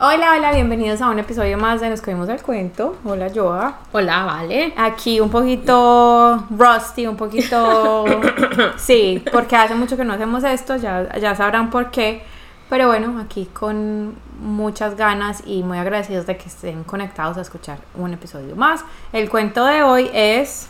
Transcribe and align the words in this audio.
Hola, 0.00 0.34
hola, 0.36 0.52
bienvenidos 0.52 1.02
a 1.02 1.08
un 1.08 1.18
episodio 1.18 1.58
más 1.58 1.80
de 1.80 1.90
Nos 1.90 2.00
Comimos 2.00 2.28
el 2.28 2.40
Cuento. 2.40 2.96
Hola, 3.04 3.32
Joa. 3.34 3.78
Hola, 3.90 4.22
Vale. 4.26 4.72
Aquí 4.76 5.18
un 5.18 5.28
poquito 5.28 6.46
rusty, 6.50 7.08
un 7.08 7.16
poquito... 7.16 8.04
sí, 8.76 9.24
porque 9.32 9.56
hace 9.56 9.74
mucho 9.74 9.96
que 9.96 10.04
no 10.04 10.12
hacemos 10.12 10.44
esto, 10.44 10.76
ya, 10.76 11.18
ya 11.18 11.34
sabrán 11.34 11.70
por 11.70 11.90
qué. 11.90 12.22
Pero 12.70 12.86
bueno, 12.86 13.18
aquí 13.18 13.46
con 13.46 14.14
muchas 14.38 14.96
ganas 14.96 15.42
y 15.44 15.64
muy 15.64 15.78
agradecidos 15.78 16.26
de 16.26 16.36
que 16.36 16.46
estén 16.46 16.84
conectados 16.84 17.36
a 17.36 17.40
escuchar 17.40 17.78
un 17.96 18.12
episodio 18.12 18.54
más. 18.54 18.84
El 19.12 19.28
cuento 19.28 19.64
de 19.64 19.82
hoy 19.82 20.08
es... 20.14 20.68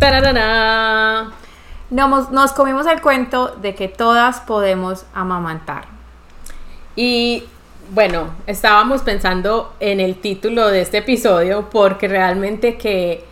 Tararara. 0.00 1.30
Nos, 1.90 2.32
nos 2.32 2.50
comimos 2.50 2.88
el 2.88 3.00
cuento 3.00 3.54
de 3.62 3.76
que 3.76 3.86
todas 3.86 4.40
podemos 4.40 5.06
amamantar. 5.14 5.84
Y 6.96 7.44
bueno, 7.92 8.34
estábamos 8.46 9.02
pensando 9.02 9.74
en 9.80 9.98
el 9.98 10.20
título 10.20 10.68
de 10.68 10.82
este 10.82 10.98
episodio 10.98 11.68
porque 11.70 12.06
realmente 12.06 12.76
que 12.76 13.24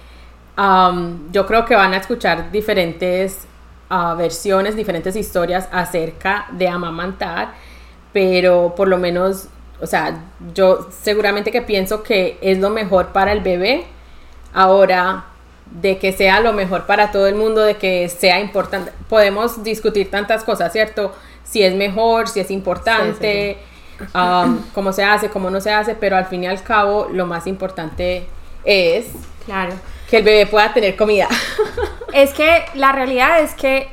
um, 0.56 1.30
yo 1.30 1.46
creo 1.46 1.64
que 1.64 1.76
van 1.76 1.94
a 1.94 1.98
escuchar 1.98 2.50
diferentes 2.50 3.46
uh, 3.88 4.16
versiones, 4.16 4.74
diferentes 4.74 5.14
historias 5.14 5.68
acerca 5.70 6.46
de 6.50 6.66
amamantar, 6.66 7.54
pero 8.12 8.74
por 8.76 8.88
lo 8.88 8.98
menos, 8.98 9.46
o 9.80 9.86
sea, 9.86 10.24
yo 10.54 10.88
seguramente 11.02 11.52
que 11.52 11.62
pienso 11.62 12.02
que 12.02 12.36
es 12.40 12.58
lo 12.58 12.70
mejor 12.70 13.08
para 13.08 13.32
el 13.32 13.40
bebé. 13.40 13.84
Ahora, 14.52 15.26
de 15.70 15.98
que 15.98 16.12
sea 16.12 16.40
lo 16.40 16.52
mejor 16.52 16.86
para 16.86 17.12
todo 17.12 17.28
el 17.28 17.34
mundo, 17.34 17.60
de 17.60 17.76
que 17.76 18.08
sea 18.08 18.40
importante, 18.40 18.90
podemos 19.08 19.62
discutir 19.62 20.10
tantas 20.10 20.42
cosas, 20.42 20.72
¿cierto? 20.72 21.14
Si 21.44 21.62
es 21.62 21.74
mejor, 21.74 22.28
si 22.28 22.40
es 22.40 22.50
importante. 22.50 23.58
Sí, 23.58 23.60
sí, 23.60 23.77
um, 24.14 24.58
cómo 24.74 24.92
se 24.92 25.04
hace, 25.04 25.28
cómo 25.30 25.50
no 25.50 25.60
se 25.60 25.72
hace, 25.72 25.94
pero 25.94 26.16
al 26.16 26.26
fin 26.26 26.44
y 26.44 26.46
al 26.46 26.62
cabo 26.62 27.08
lo 27.12 27.26
más 27.26 27.46
importante 27.46 28.26
es 28.64 29.06
Claro. 29.46 29.72
que 30.10 30.18
el 30.18 30.24
bebé 30.24 30.46
pueda 30.46 30.72
tener 30.72 30.96
comida. 30.96 31.28
Es 32.12 32.32
que 32.32 32.64
la 32.74 32.92
realidad 32.92 33.40
es 33.40 33.52
que 33.54 33.90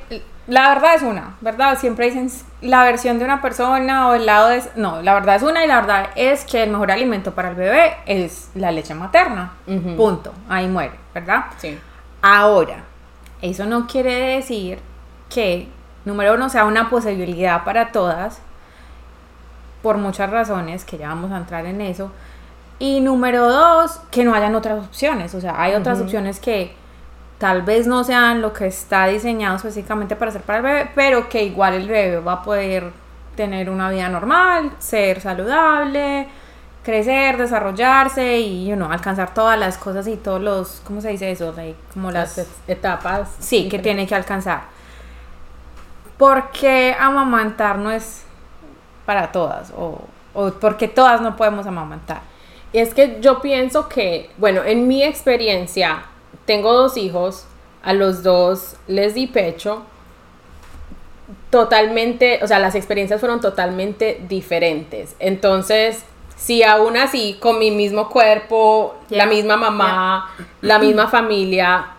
la 0.48 0.70
verdad 0.70 0.96
es 0.96 1.02
una, 1.02 1.36
¿verdad? 1.42 1.78
Siempre 1.78 2.06
dicen 2.06 2.32
la 2.62 2.84
versión 2.86 3.20
de 3.20 3.26
una 3.26 3.42
persona 3.42 4.08
o 4.08 4.14
el 4.14 4.26
lado 4.26 4.48
de... 4.50 4.64
No, 4.78 5.02
la 5.02 5.14
verdad 5.16 5.36
es 5.36 5.44
una 5.44 5.66
y 5.66 5.68
la 5.68 5.82
verdad 5.82 6.10
es 6.16 6.46
que 6.46 6.64
el 6.64 6.70
mejor 6.70 6.92
alimento 6.92 7.36
para 7.36 7.50
el 7.50 7.56
bebé 7.56 7.94
es 8.06 8.52
la 8.56 8.72
leche 8.72 8.94
materna. 8.94 9.52
Punto. 9.98 10.34
Ahí 10.48 10.68
muere, 10.70 10.94
¿verdad? 11.14 11.46
Sí. 11.58 11.78
Ahora, 12.22 12.86
eso 13.42 13.66
no 13.66 13.86
quiere 13.86 14.14
decir 14.38 14.80
que, 15.30 15.68
número 16.06 16.36
uno, 16.36 16.50
sea 16.50 16.64
una 16.66 16.90
posibilidad 16.90 17.66
para 17.66 17.92
todas, 17.92 18.40
por 19.86 19.98
muchas 19.98 20.32
razones, 20.32 20.84
que 20.84 20.98
ya 20.98 21.10
vamos 21.10 21.32
a 21.32 21.38
entrar 21.38 21.64
en 21.68 21.80
eso. 21.80 22.12
Y 22.80 23.02
número 23.02 23.48
dos, 23.48 24.02
que 24.10 24.24
no 24.24 24.34
hayan 24.34 24.56
otras 24.56 24.84
opciones. 24.84 25.36
O 25.36 25.40
sea, 25.42 25.62
hay 25.62 25.76
otras 25.76 26.02
opciones 26.02 26.40
que 26.40 26.74
tal 27.38 27.62
vez 27.62 27.86
no 27.86 28.04
sean 28.04 28.42
lo 28.42 28.52
que 28.52 28.66
está 28.66 29.06
diseñado 29.06 29.58
específicamente 29.58 30.16
para 30.16 30.30
hacer 30.30 30.42
para 30.42 30.58
el 30.58 30.64
bebé, 30.64 30.92
pero 30.96 31.30
que 31.30 31.44
igual 31.44 31.76
el 31.76 31.88
bebé 31.88 32.20
va 32.20 32.34
a 32.34 32.42
poder 32.42 32.92
tener 33.36 33.70
una 33.70 33.92
vida 33.92 34.10
normal, 34.10 34.72
ser 34.80 35.22
saludable, 35.22 36.30
crecer, 36.84 37.38
desarrollarse 37.38 38.40
y, 38.40 38.66
you 38.66 38.76
know, 38.76 38.92
alcanzar 38.92 39.36
todas 39.36 39.60
las 39.60 39.78
cosas 39.78 40.08
y 40.08 40.16
todos 40.18 40.42
los, 40.42 40.82
¿cómo 40.84 41.00
se 41.00 41.10
dice 41.10 41.30
eso? 41.30 41.54
Like, 41.56 41.78
como 41.94 42.10
las... 42.10 42.38
Las 42.38 42.48
et- 42.48 42.70
etapas. 42.80 43.30
Sí, 43.38 43.70
que 43.70 43.78
tiene 43.78 44.08
que 44.08 44.16
alcanzar. 44.16 44.62
Porque 46.18 46.96
amamantar 47.00 47.78
no 47.78 47.92
es 47.92 48.25
para 49.06 49.32
todas 49.32 49.72
o, 49.78 50.02
o 50.34 50.52
porque 50.52 50.88
todas 50.88 51.22
no 51.22 51.36
podemos 51.36 51.66
amamantar. 51.68 52.22
Es 52.74 52.94
que 52.94 53.20
yo 53.22 53.42
pienso 53.42 53.88
que, 53.88 54.30
bueno, 54.38 54.64
en 54.64 54.88
mi 54.88 55.04
experiencia, 55.04 56.06
tengo 56.46 56.74
dos 56.74 56.98
hijos, 56.98 57.46
a 57.84 57.94
los 57.94 58.24
dos 58.24 58.76
les 58.88 59.14
di 59.14 59.28
pecho, 59.28 59.84
totalmente, 61.50 62.40
o 62.44 62.48
sea, 62.48 62.60
las 62.60 62.76
experiencias 62.76 63.20
fueron 63.20 63.40
totalmente 63.40 64.22
diferentes. 64.28 65.16
Entonces, 65.20 66.04
si 66.36 66.64
aún 66.64 66.98
así, 66.98 67.38
con 67.40 67.60
mi 67.60 67.72
mismo 67.72 68.10
cuerpo, 68.10 68.96
Yeah, 69.08 69.24
la 69.24 69.30
misma 69.30 69.56
mamá, 69.56 70.32
la 70.62 70.80
misma 70.80 71.08
familia, 71.08 71.92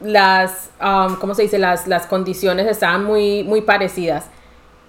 las, 0.00 0.70
um, 0.80 1.16
¿cómo 1.16 1.34
se 1.34 1.42
dice? 1.42 1.58
Las, 1.58 1.86
las 1.86 2.06
condiciones 2.06 2.66
estaban 2.66 3.04
muy, 3.04 3.42
muy 3.42 3.62
parecidas. 3.62 4.26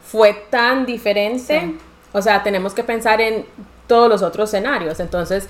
Fue 0.07 0.33
tan 0.49 0.85
diferente. 0.85 1.61
Sí. 1.61 1.77
O 2.13 2.21
sea, 2.21 2.43
tenemos 2.43 2.73
que 2.73 2.83
pensar 2.83 3.21
en 3.21 3.45
todos 3.87 4.09
los 4.09 4.21
otros 4.21 4.49
escenarios. 4.49 4.99
Entonces, 4.99 5.47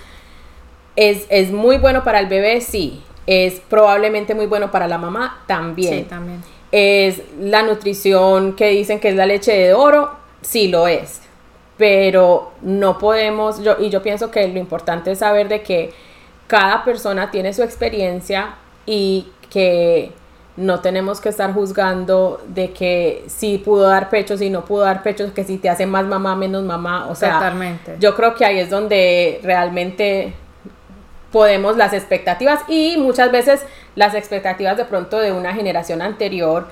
es, 0.95 1.25
es 1.29 1.51
muy 1.51 1.77
bueno 1.77 2.03
para 2.03 2.19
el 2.19 2.27
bebé, 2.27 2.61
sí. 2.61 3.01
Es 3.25 3.61
probablemente 3.69 4.33
muy 4.33 4.45
bueno 4.45 4.71
para 4.71 4.87
la 4.87 4.97
mamá 4.97 5.43
también. 5.47 6.03
Sí, 6.03 6.03
también. 6.03 6.43
Es 6.71 7.21
la 7.39 7.63
nutrición 7.63 8.55
que 8.55 8.69
dicen 8.69 8.99
que 8.99 9.09
es 9.09 9.15
la 9.15 9.25
leche 9.25 9.53
de 9.53 9.73
oro, 9.73 10.11
sí 10.41 10.67
lo 10.67 10.87
es. 10.87 11.21
Pero 11.77 12.53
no 12.61 12.97
podemos, 12.97 13.61
yo, 13.63 13.77
y 13.79 13.89
yo 13.89 14.01
pienso 14.01 14.31
que 14.31 14.47
lo 14.47 14.59
importante 14.59 15.11
es 15.11 15.19
saber 15.19 15.47
de 15.47 15.61
que 15.61 15.93
cada 16.47 16.83
persona 16.83 17.29
tiene 17.29 17.53
su 17.53 17.61
experiencia 17.61 18.55
y 18.85 19.27
que 19.49 20.11
no 20.57 20.79
tenemos 20.79 21.21
que 21.21 21.29
estar 21.29 21.53
juzgando 21.53 22.41
de 22.47 22.71
que 22.71 23.23
si 23.27 23.59
pudo 23.59 23.87
dar 23.87 24.09
pecho, 24.09 24.37
si 24.37 24.49
no 24.49 24.65
pudo 24.65 24.81
dar 24.81 25.03
pecho, 25.03 25.31
que 25.33 25.43
si 25.43 25.57
te 25.59 25.69
hace 25.69 25.85
más 25.85 26.05
mamá, 26.05 26.35
menos 26.35 26.63
mamá. 26.63 27.07
O 27.07 27.15
sea, 27.15 27.33
Totalmente. 27.33 27.95
yo 27.99 28.15
creo 28.15 28.33
que 28.33 28.43
ahí 28.43 28.59
es 28.59 28.69
donde 28.69 29.39
realmente 29.43 30.33
podemos 31.31 31.77
las 31.77 31.93
expectativas 31.93 32.61
y 32.67 32.97
muchas 32.97 33.31
veces 33.31 33.63
las 33.95 34.15
expectativas 34.15 34.77
de 34.77 34.85
pronto 34.85 35.19
de 35.19 35.31
una 35.31 35.53
generación 35.53 36.01
anterior 36.01 36.67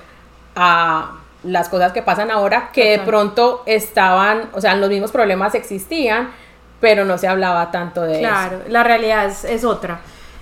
a 0.56 1.12
las 1.44 1.68
cosas 1.68 1.92
que 1.92 2.02
pasan 2.02 2.32
ahora 2.32 2.70
que 2.72 2.90
de 2.90 2.98
pronto 2.98 3.62
estaban, 3.66 4.50
o 4.52 4.60
sea, 4.60 4.74
los 4.74 4.90
mismos 4.90 5.12
problemas 5.12 5.54
existían, 5.54 6.30
pero 6.80 7.04
no 7.04 7.18
se 7.18 7.28
hablaba 7.28 7.70
tanto 7.70 8.02
de 8.02 8.14
eso. 8.14 8.28
Claro, 8.28 8.60
la 8.68 8.82
realidad 8.82 9.26
es, 9.26 9.44
es 9.44 9.64
otra. 9.64 10.00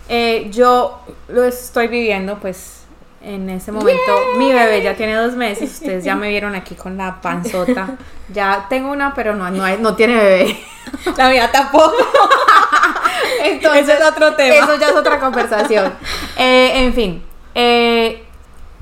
Eh, 0.08 0.48
yo 0.50 1.00
lo 1.28 1.44
estoy 1.44 1.88
viviendo, 1.88 2.38
pues, 2.38 2.83
en 3.24 3.48
ese 3.50 3.72
momento. 3.72 4.12
Mi 4.38 4.52
bebé 4.52 4.82
ya 4.82 4.94
tiene 4.96 5.14
dos 5.14 5.34
meses. 5.34 5.72
Ustedes 5.74 6.04
ya 6.04 6.14
me 6.14 6.28
vieron 6.28 6.54
aquí 6.54 6.74
con 6.74 6.96
la 6.96 7.20
panzota. 7.20 7.96
Ya 8.32 8.66
tengo 8.68 8.90
una, 8.90 9.14
pero 9.14 9.34
no, 9.34 9.50
no, 9.50 9.76
no 9.78 9.94
tiene 9.96 10.14
bebé. 10.16 10.58
La 11.16 11.28
mía 11.30 11.50
tampoco. 11.50 11.94
Entonces, 13.42 13.82
Ese 13.88 13.98
es 13.98 14.04
otro 14.08 14.34
tema. 14.34 14.54
Eso 14.54 14.76
ya 14.78 14.88
es 14.88 14.96
otra 14.96 15.18
conversación. 15.18 15.92
Eh, 16.36 16.84
en 16.84 16.92
fin, 16.94 17.22
eh, 17.54 18.24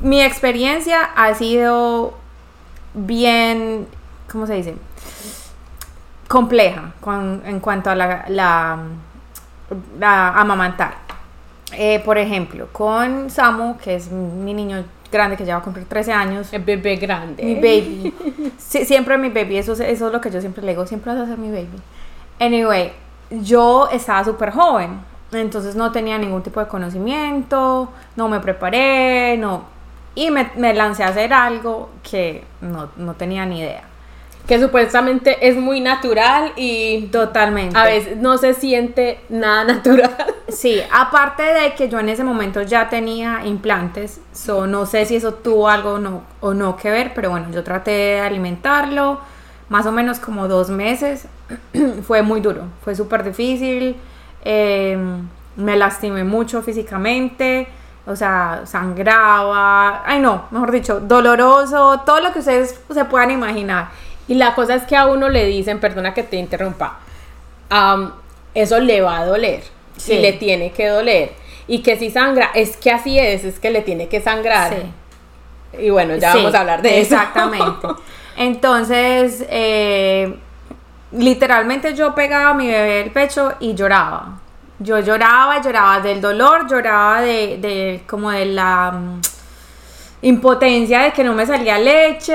mi 0.01 0.23
experiencia 0.23 1.11
ha 1.17 1.35
sido 1.35 2.15
bien, 2.95 3.87
¿cómo 4.31 4.47
se 4.47 4.55
dice? 4.55 4.77
Compleja 6.29 6.93
con- 7.01 7.43
en 7.45 7.61
cuanto 7.61 7.91
a 7.91 7.95
la, 7.95 8.25
la, 8.29 8.79
la 9.99 10.29
amamantar. 10.31 10.95
Eh, 11.77 12.01
por 12.05 12.19
ejemplo, 12.19 12.69
con 12.73 13.31
Samu, 13.31 13.77
que 13.79 13.95
es 13.97 14.11
mi 14.11 14.53
niño 14.55 14.85
grande 15.11 15.37
que 15.37 15.45
ya 15.45 15.55
va 15.57 15.61
a 15.61 15.65
cumplir 15.65 15.87
13 15.87 16.13
años, 16.13 16.53
El 16.53 16.63
bebé 16.63 16.97
grande. 16.97 17.43
mi 17.45 17.55
baby. 17.57 18.15
Sí, 18.59 18.85
siempre 18.85 19.19
mi 19.19 19.29
baby, 19.29 19.59
eso, 19.59 19.73
es- 19.75 19.81
eso 19.81 20.07
es 20.07 20.13
lo 20.13 20.21
que 20.21 20.31
yo 20.31 20.41
siempre 20.41 20.63
le 20.63 20.73
digo, 20.73 20.87
siempre 20.87 21.13
vas 21.13 21.21
a 21.23 21.27
ser 21.27 21.39
mi 21.39 21.51
baby. 21.51 21.79
Anyway, 22.41 22.93
yo 23.31 23.89
estaba 23.93 24.25
súper 24.25 24.51
joven, 24.53 25.01
entonces 25.33 25.75
no 25.77 25.93
tenía 25.93 26.19
ningún 26.19 26.43
tipo 26.43 26.61
de 26.61 26.67
conocimiento, 26.67 27.91
no 28.17 28.29
me 28.29 28.41
preparé, 28.41 29.37
no. 29.39 29.65
Y 30.15 30.31
me, 30.31 30.51
me 30.57 30.75
lancé 30.75 31.05
a 31.05 31.09
hacer 31.09 31.33
algo 31.33 31.89
que 32.03 32.45
no, 32.61 32.91
no 32.97 33.15
tenía 33.15 33.47
ni 33.47 33.61
idea. 33.61 33.85
Que 34.47 34.61
supuestamente 34.61 35.47
es 35.49 35.57
muy 35.57 35.81
natural 35.81 36.53
y 36.57 37.03
Totalmente. 37.13 37.79
a 37.79 37.85
veces 37.85 38.17
no 38.19 38.37
se 38.39 38.55
siente 38.55 39.21
nada 39.29 39.65
natural. 39.75 40.17
Sí, 40.49 40.81
aparte 40.91 41.43
de 41.43 41.75
que 41.75 41.89
yo 41.89 42.01
en 42.01 42.09
ese 42.09 42.25
momento 42.25 42.63
ya 42.63 42.89
tenía 42.89 43.45
implantes, 43.47 44.21
no 44.49 44.87
sé 44.87 45.07
si 45.07 45.17
eso 45.17 45.35
tuvo 45.35 45.69
algo 45.69 46.01
o 46.41 46.55
no, 46.55 46.77
que 46.77 46.91
ver, 46.91 47.13
pero 47.15 47.31
bueno, 47.31 47.47
yo 47.53 47.63
traté 47.63 47.91
de 47.91 48.21
alimentarlo 48.21 49.21
más 49.69 49.87
o 49.87 49.93
menos 49.93 50.19
como 50.19 50.49
dos 50.49 50.69
meses. 50.69 51.27
fue 52.07 52.23
muy 52.23 52.41
duro, 52.41 52.65
fue 52.83 52.95
súper 52.95 53.25
difícil, 53.25 53.97
eh, 54.45 54.99
me 55.57 55.77
lastimé 55.77 56.25
mucho 56.25 56.63
físicamente, 56.63 57.69
o 58.07 58.17
sea, 58.17 58.63
sangraba, 58.65 60.03
ay 60.05 60.19
no, 60.21 60.47
mejor 60.51 60.73
dicho, 60.73 61.01
doloroso, 61.01 62.01
todo 62.05 62.21
lo 62.21 62.33
que 62.33 62.41
ustedes 62.41 62.81
se 62.91 63.05
puedan 63.05 63.31
imaginar. 63.31 63.91
Y 64.29 64.35
la 64.35 64.55
cosa 64.55 64.75
es 64.75 64.85
que 64.85 64.97
a 64.97 65.07
uno 65.07 65.29
le 65.29 65.47
dicen, 65.47 65.79
perdona 65.79 66.15
que 66.15 66.23
te 66.23 66.37
interrumpa, 66.37 66.99
eso 68.55 68.81
le 68.81 69.01
va 69.01 69.19
a 69.19 69.27
doler. 69.27 69.63
Sí. 69.97 70.15
Y 70.15 70.19
le 70.21 70.33
tiene 70.33 70.73
que 70.73 70.89
doler. 70.89 71.33
Y 71.67 71.83
que 71.83 71.97
si 71.97 72.11
sangra, 72.11 72.51
es 72.55 72.77
que 72.77 72.91
así 72.91 73.19
es, 73.19 73.45
es 73.45 73.59
que 73.59 73.71
le 73.71 73.83
tiene 73.83 74.09
que 74.09 74.21
sangrar. 74.21 74.75
Sí. 74.75 75.83
Y 75.85 75.91
bueno, 75.91 76.17
ya 76.17 76.33
Sí, 76.33 76.39
vamos 76.39 76.55
a 76.55 76.61
hablar 76.61 76.83
de 76.83 77.01
eso. 77.01 77.15
Exactamente. 77.15 77.89
Entonces, 78.37 79.45
eh, 79.49 80.35
literalmente 81.13 81.95
yo 81.95 82.15
pegaba 82.15 82.51
a 82.51 82.55
mi 82.55 82.67
bebé 82.67 83.03
el 83.03 83.11
pecho 83.11 83.55
y 83.61 83.75
lloraba. 83.75 84.39
Yo 84.79 84.99
lloraba, 84.99 85.61
lloraba 85.63 86.01
del 86.01 86.21
dolor, 86.21 86.69
lloraba 86.69 87.21
de, 87.21 87.59
de 87.59 88.03
como 88.07 88.31
de 88.31 88.47
la 88.47 88.91
mm, 88.91 89.21
impotencia 90.23 91.03
de 91.03 91.13
que 91.13 91.25
no 91.25 91.35
me 91.35 91.47
salía 91.47 91.79
leche, 91.79 92.35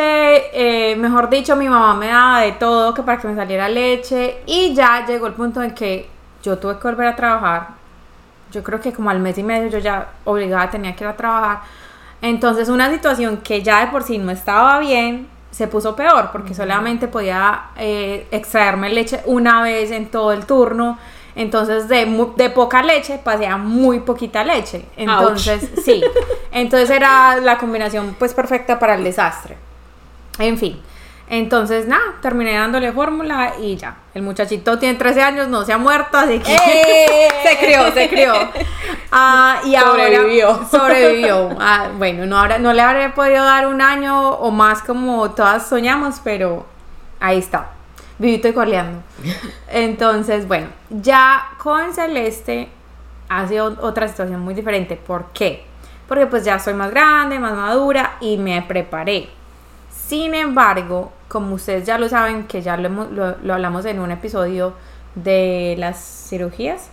eh, 0.54 0.96
mejor 0.96 1.30
dicho, 1.30 1.56
mi 1.56 1.68
mamá 1.68 1.94
me 1.94 2.08
daba 2.08 2.42
de 2.42 2.54
todo 2.54 2.94
que 2.94 3.02
para 3.02 3.20
que 3.20 3.28
me 3.28 3.36
saliera 3.36 3.68
leche 3.68 4.38
y 4.46 4.74
ya 4.74 5.06
llegó 5.06 5.28
el 5.28 5.34
punto 5.34 5.62
en 5.62 5.72
que 5.72 6.08
yo 6.44 6.58
tuve 6.58 6.78
que 6.78 6.84
volver 6.88 7.08
a 7.08 7.16
trabajar. 7.16 7.70
Yo 8.52 8.64
creo 8.64 8.80
que 8.80 8.94
como 8.94 9.10
al 9.10 9.20
mes 9.20 9.38
y 9.38 9.44
medio 9.44 9.70
yo 9.70 9.80
ya 9.80 10.08
obligada 10.26 10.70
tenía 10.70 10.96
que 10.96 11.04
ir 11.04 11.10
a 11.10 11.18
trabajar. 11.18 11.60
Entonces 12.22 12.70
una 12.70 12.90
situación 12.90 13.38
que 13.38 13.62
ya 13.62 13.82
de 13.82 13.88
por 13.88 14.04
sí 14.04 14.18
no 14.18 14.32
estaba 14.32 14.80
bien, 14.80 15.28
se 15.52 15.68
puso 15.68 15.96
peor 15.96 16.30
porque 16.32 16.54
solamente 16.54 17.08
podía 17.08 17.70
eh, 17.78 18.28
extraerme 18.32 18.90
leche 18.90 19.22
una 19.26 19.62
vez 19.62 19.92
en 19.92 20.10
todo 20.10 20.32
el 20.32 20.46
turno. 20.46 20.98
Entonces 21.36 21.88
de, 21.88 22.06
de 22.36 22.50
poca 22.50 22.82
leche 22.82 23.20
pasé 23.24 23.48
a 23.48 23.58
muy 23.58 24.00
poquita 24.00 24.44
leche. 24.44 24.86
Entonces, 24.96 25.70
sí. 25.86 26.04
Entonces 26.52 26.90
era 26.90 27.38
la 27.38 27.58
combinación 27.58 28.16
pues 28.18 28.34
perfecta 28.34 28.80
para 28.80 28.96
el 28.96 29.04
desastre. 29.04 29.58
En 30.40 30.58
fin. 30.58 30.82
Entonces, 31.30 31.88
nada, 31.88 32.04
terminé 32.22 32.54
dándole 32.54 32.92
fórmula 32.94 33.54
y 33.60 33.76
ya. 33.76 33.98
El 34.14 34.22
muchachito 34.22 34.80
tiene 34.80 34.98
13 34.98 35.22
años, 35.22 35.48
no 35.50 35.66
se 35.66 35.74
ha 35.74 35.78
muerto, 35.78 36.18
así 36.18 36.40
que 36.40 36.56
¡Eh! 36.56 37.28
se 37.44 37.58
crió, 37.58 37.92
se 37.92 38.08
crió. 38.10 38.34
Ah, 39.12 39.60
y 39.66 39.76
Sobrevivió. 39.76 40.48
ahora 40.50 40.68
sobrevivió. 40.72 41.50
Ah, 41.60 41.90
bueno, 41.98 42.26
no, 42.26 42.38
habrá- 42.40 42.60
no 42.60 42.72
le 42.72 42.82
habré 42.82 43.10
podido 43.10 43.44
dar 43.44 43.68
un 43.68 43.82
año 43.82 44.30
o 44.32 44.52
más 44.52 44.82
como 44.82 45.30
todas 45.32 45.68
soñamos, 45.68 46.22
pero 46.24 46.66
ahí 47.20 47.40
está. 47.40 47.72
Vivito 48.20 48.48
y 48.48 48.54
coleando. 48.54 49.02
Entonces, 49.70 50.48
bueno, 50.48 50.68
ya 50.90 51.50
con 51.62 51.94
Celeste 51.94 52.70
ha 53.30 53.48
sido 53.48 53.76
otra 53.82 54.08
situación 54.08 54.40
muy 54.40 54.54
diferente. 54.54 54.96
¿Por 54.96 55.26
qué? 55.34 55.66
Porque 56.08 56.26
pues 56.26 56.46
ya 56.46 56.58
soy 56.58 56.74
más 56.74 56.90
grande, 56.90 57.38
más 57.38 57.54
madura 57.54 58.14
y 58.22 58.38
me 58.38 58.62
preparé. 58.62 59.30
Sin 59.90 60.34
embargo, 60.34 61.12
como 61.28 61.56
ustedes 61.56 61.86
ya 61.86 61.98
lo 61.98 62.08
saben, 62.10 62.44
que 62.48 62.62
ya 62.62 62.78
lo, 62.78 62.90
lo- 63.12 63.36
lo 63.42 63.54
hablamos 63.54 63.86
en 63.86 64.00
un 64.00 64.12
episodio 64.12 64.74
de 65.16 65.76
las 65.78 65.98
cirugías, 66.30 66.90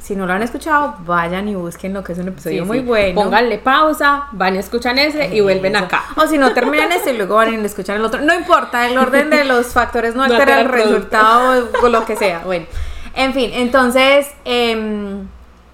si 0.00 0.16
no 0.16 0.26
lo 0.26 0.32
han 0.32 0.42
escuchado, 0.42 0.94
vayan 1.04 1.48
y 1.48 1.54
busquen 1.54 1.92
lo 1.92 2.02
que 2.02 2.12
es 2.12 2.18
un 2.18 2.28
episodio 2.28 2.62
Sí, 2.62 2.66
muy 2.68 2.78
sí. 2.78 2.84
bueno. 2.84 3.20
Pónganle 3.22 3.58
pausa, 3.58 4.28
van 4.32 4.54
y 4.54 4.58
escuchan 4.58 4.98
ese 4.98 5.34
y 5.34 5.40
vuelven 5.40 5.76
Eso. 5.76 5.84
acá. 5.84 6.04
O 6.16 6.26
si 6.26 6.38
no 6.38 6.52
terminan 6.54 6.90
este 6.92 7.12
y 7.12 7.16
luego 7.18 7.34
van 7.34 7.52
y 7.52 7.64
escuchan 7.66 7.96
el 7.96 8.04
otro. 8.04 8.20
No 8.22 8.34
importa, 8.34 8.86
el 8.88 8.96
orden 8.96 9.28
de 9.30 9.44
los 9.44 9.66
factores 9.68 10.14
no 10.14 10.26
No 10.26 10.32
altera 10.34 10.60
el 10.60 10.68
producto. 10.68 10.94
resultado 10.94 11.68
o 11.82 11.88
lo 11.88 12.04
que 12.06 12.16
sea. 12.16 12.40
Bueno, 12.44 12.64
en 13.14 13.34
fin, 13.34 13.50
entonces, 13.52 14.28
em, 14.44 15.26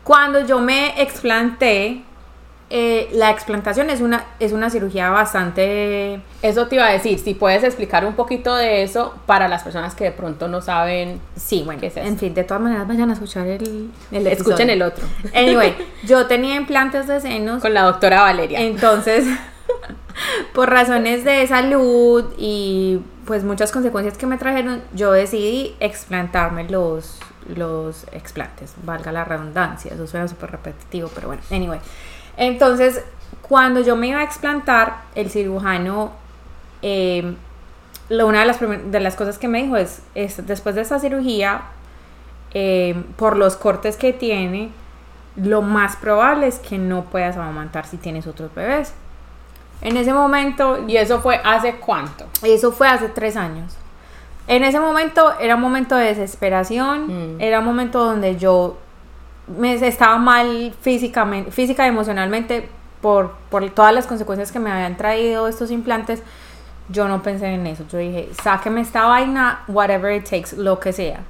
cuando 0.03 0.45
yo 0.45 0.59
me 0.61 1.01
explanté, 1.01 2.03
eh, 2.69 3.09
la 3.13 3.31
explantación 3.31 3.91
es 3.91 4.01
una, 4.01 4.25
es 4.41 4.53
una 4.53 4.71
cirugía 4.71 5.11
bastante... 5.11 6.21
Eso 6.43 6.67
te 6.67 6.75
iba 6.75 6.87
a 6.87 6.93
decir, 6.93 7.19
si 7.21 7.35
puedes 7.35 7.63
explicar 7.63 8.05
un 8.05 8.15
poquito 8.15 8.57
de 8.57 8.83
eso 8.83 9.15
para 9.27 9.47
las 9.47 9.63
personas 9.63 9.95
que 9.95 10.05
de 10.05 10.11
pronto 10.11 10.49
no 10.49 10.61
saben. 10.61 11.21
Sí, 11.37 11.63
bueno, 11.65 11.81
¿Qué 11.81 11.87
es 11.89 11.97
eso? 11.97 12.07
en 12.07 12.19
fin, 12.19 12.35
de 12.35 12.43
todas 12.43 12.63
maneras 12.63 12.89
vayan 12.89 13.11
a 13.11 13.13
escuchar 13.13 13.47
el, 13.47 13.91
el 14.11 14.27
Escuchen 14.27 14.69
episodio. 14.69 14.73
el 14.73 14.83
otro. 14.83 15.07
Anyway, 15.33 15.77
yo 16.05 16.27
tenía 16.27 16.57
implantes 16.57 17.07
de 17.07 17.21
senos 17.21 17.63
Con 17.63 17.73
la 17.73 17.83
doctora 17.83 18.23
Valeria. 18.23 18.61
Entonces, 18.61 19.25
por 20.53 20.69
razones 20.69 21.25
de 21.25 21.47
salud 21.47 22.25
y 22.37 23.01
pues 23.27 23.45
muchas 23.45 23.71
consecuencias 23.71 24.19
que 24.19 24.27
me 24.27 24.39
trajeron, 24.39 24.83
yo 24.93 25.13
decidí 25.13 25.77
explantarme 25.81 26.69
los, 26.69 27.19
los 27.55 28.07
explantes, 28.13 28.75
valga 28.85 29.13
la 29.13 29.25
redundancia, 29.25 29.93
eso 29.95 30.07
suena 30.07 30.29
súper 30.29 30.51
repetitivo, 30.53 31.11
pero 31.15 31.29
bueno, 31.29 31.43
anyway. 31.51 31.81
Entonces, 32.37 33.03
cuando 33.43 33.81
yo 33.81 33.97
me 33.97 34.09
iba 34.09 34.21
a 34.21 34.25
explantar, 34.25 35.03
el 35.15 35.31
cirujano, 35.31 36.13
eh, 36.83 37.35
una 38.11 38.41
de 38.41 38.47
las, 38.47 38.59
de 38.61 39.01
las 39.01 39.17
cosas 39.17 39.39
que 39.39 39.49
me 39.49 39.63
dijo 39.63 39.77
es, 39.77 40.03
es, 40.15 40.47
después 40.47 40.75
de 40.75 40.83
esta 40.83 40.99
cirugía, 40.99 41.63
eh, 42.55 43.03
por 43.17 43.37
los 43.37 43.57
cortes 43.57 43.97
que 43.97 44.13
tiene, 44.13 44.71
lo 45.37 45.63
más 45.63 45.97
probable 45.97 46.47
es 46.47 46.59
que 46.59 46.79
no 46.79 47.05
puedas 47.05 47.37
amamantar 47.37 47.87
si 47.87 47.97
tienes 47.97 48.27
otros 48.27 48.55
bebés. 48.55 48.95
En 49.83 49.97
ese 49.97 50.13
momento, 50.13 50.85
¿Y 50.89 50.97
eso 50.97 51.21
fue 51.21 51.41
hace 51.45 51.77
cuánto? 51.77 52.25
eso 52.43 52.73
fue 52.73 52.89
hace 52.89 53.09
tres 53.09 53.37
años. 53.37 53.75
En 54.49 54.65
ese 54.65 54.81
momento 54.81 55.35
era 55.41 55.57
un 55.57 55.61
momento 55.61 55.97
de 55.97 56.07
desesperación, 56.07 57.35
Mm. 57.37 57.41
era 57.41 57.59
un 57.59 57.65
momento 57.67 58.05
donde 58.05 58.37
yo 58.37 58.79
me 59.47 59.75
estaba 59.75 60.19
mal 60.19 60.75
físicamente, 60.81 61.51
física 61.51 61.85
y 61.87 61.89
emocionalmente 61.89 62.69
por, 63.01 63.35
por 63.51 63.69
todas 63.71 63.95
las 63.95 64.07
consecuencias 64.07 64.51
que 64.51 64.59
me 64.59 64.71
habían 64.71 64.97
traído 64.97 65.49
estos 65.49 65.71
implantes. 65.71 66.23
Yo 66.89 67.09
no 67.09 67.23
pensé 67.23 67.47
en 67.47 67.67
eso. 67.67 67.85
Yo 67.91 67.99
dije, 67.99 68.29
sáqueme 68.43 68.81
esta 68.81 69.07
vaina, 69.07 69.63
whatever 69.69 70.15
it 70.15 70.25
takes, 70.25 70.57
lo 70.57 70.79
que 70.79 70.93
sea. 70.93 71.21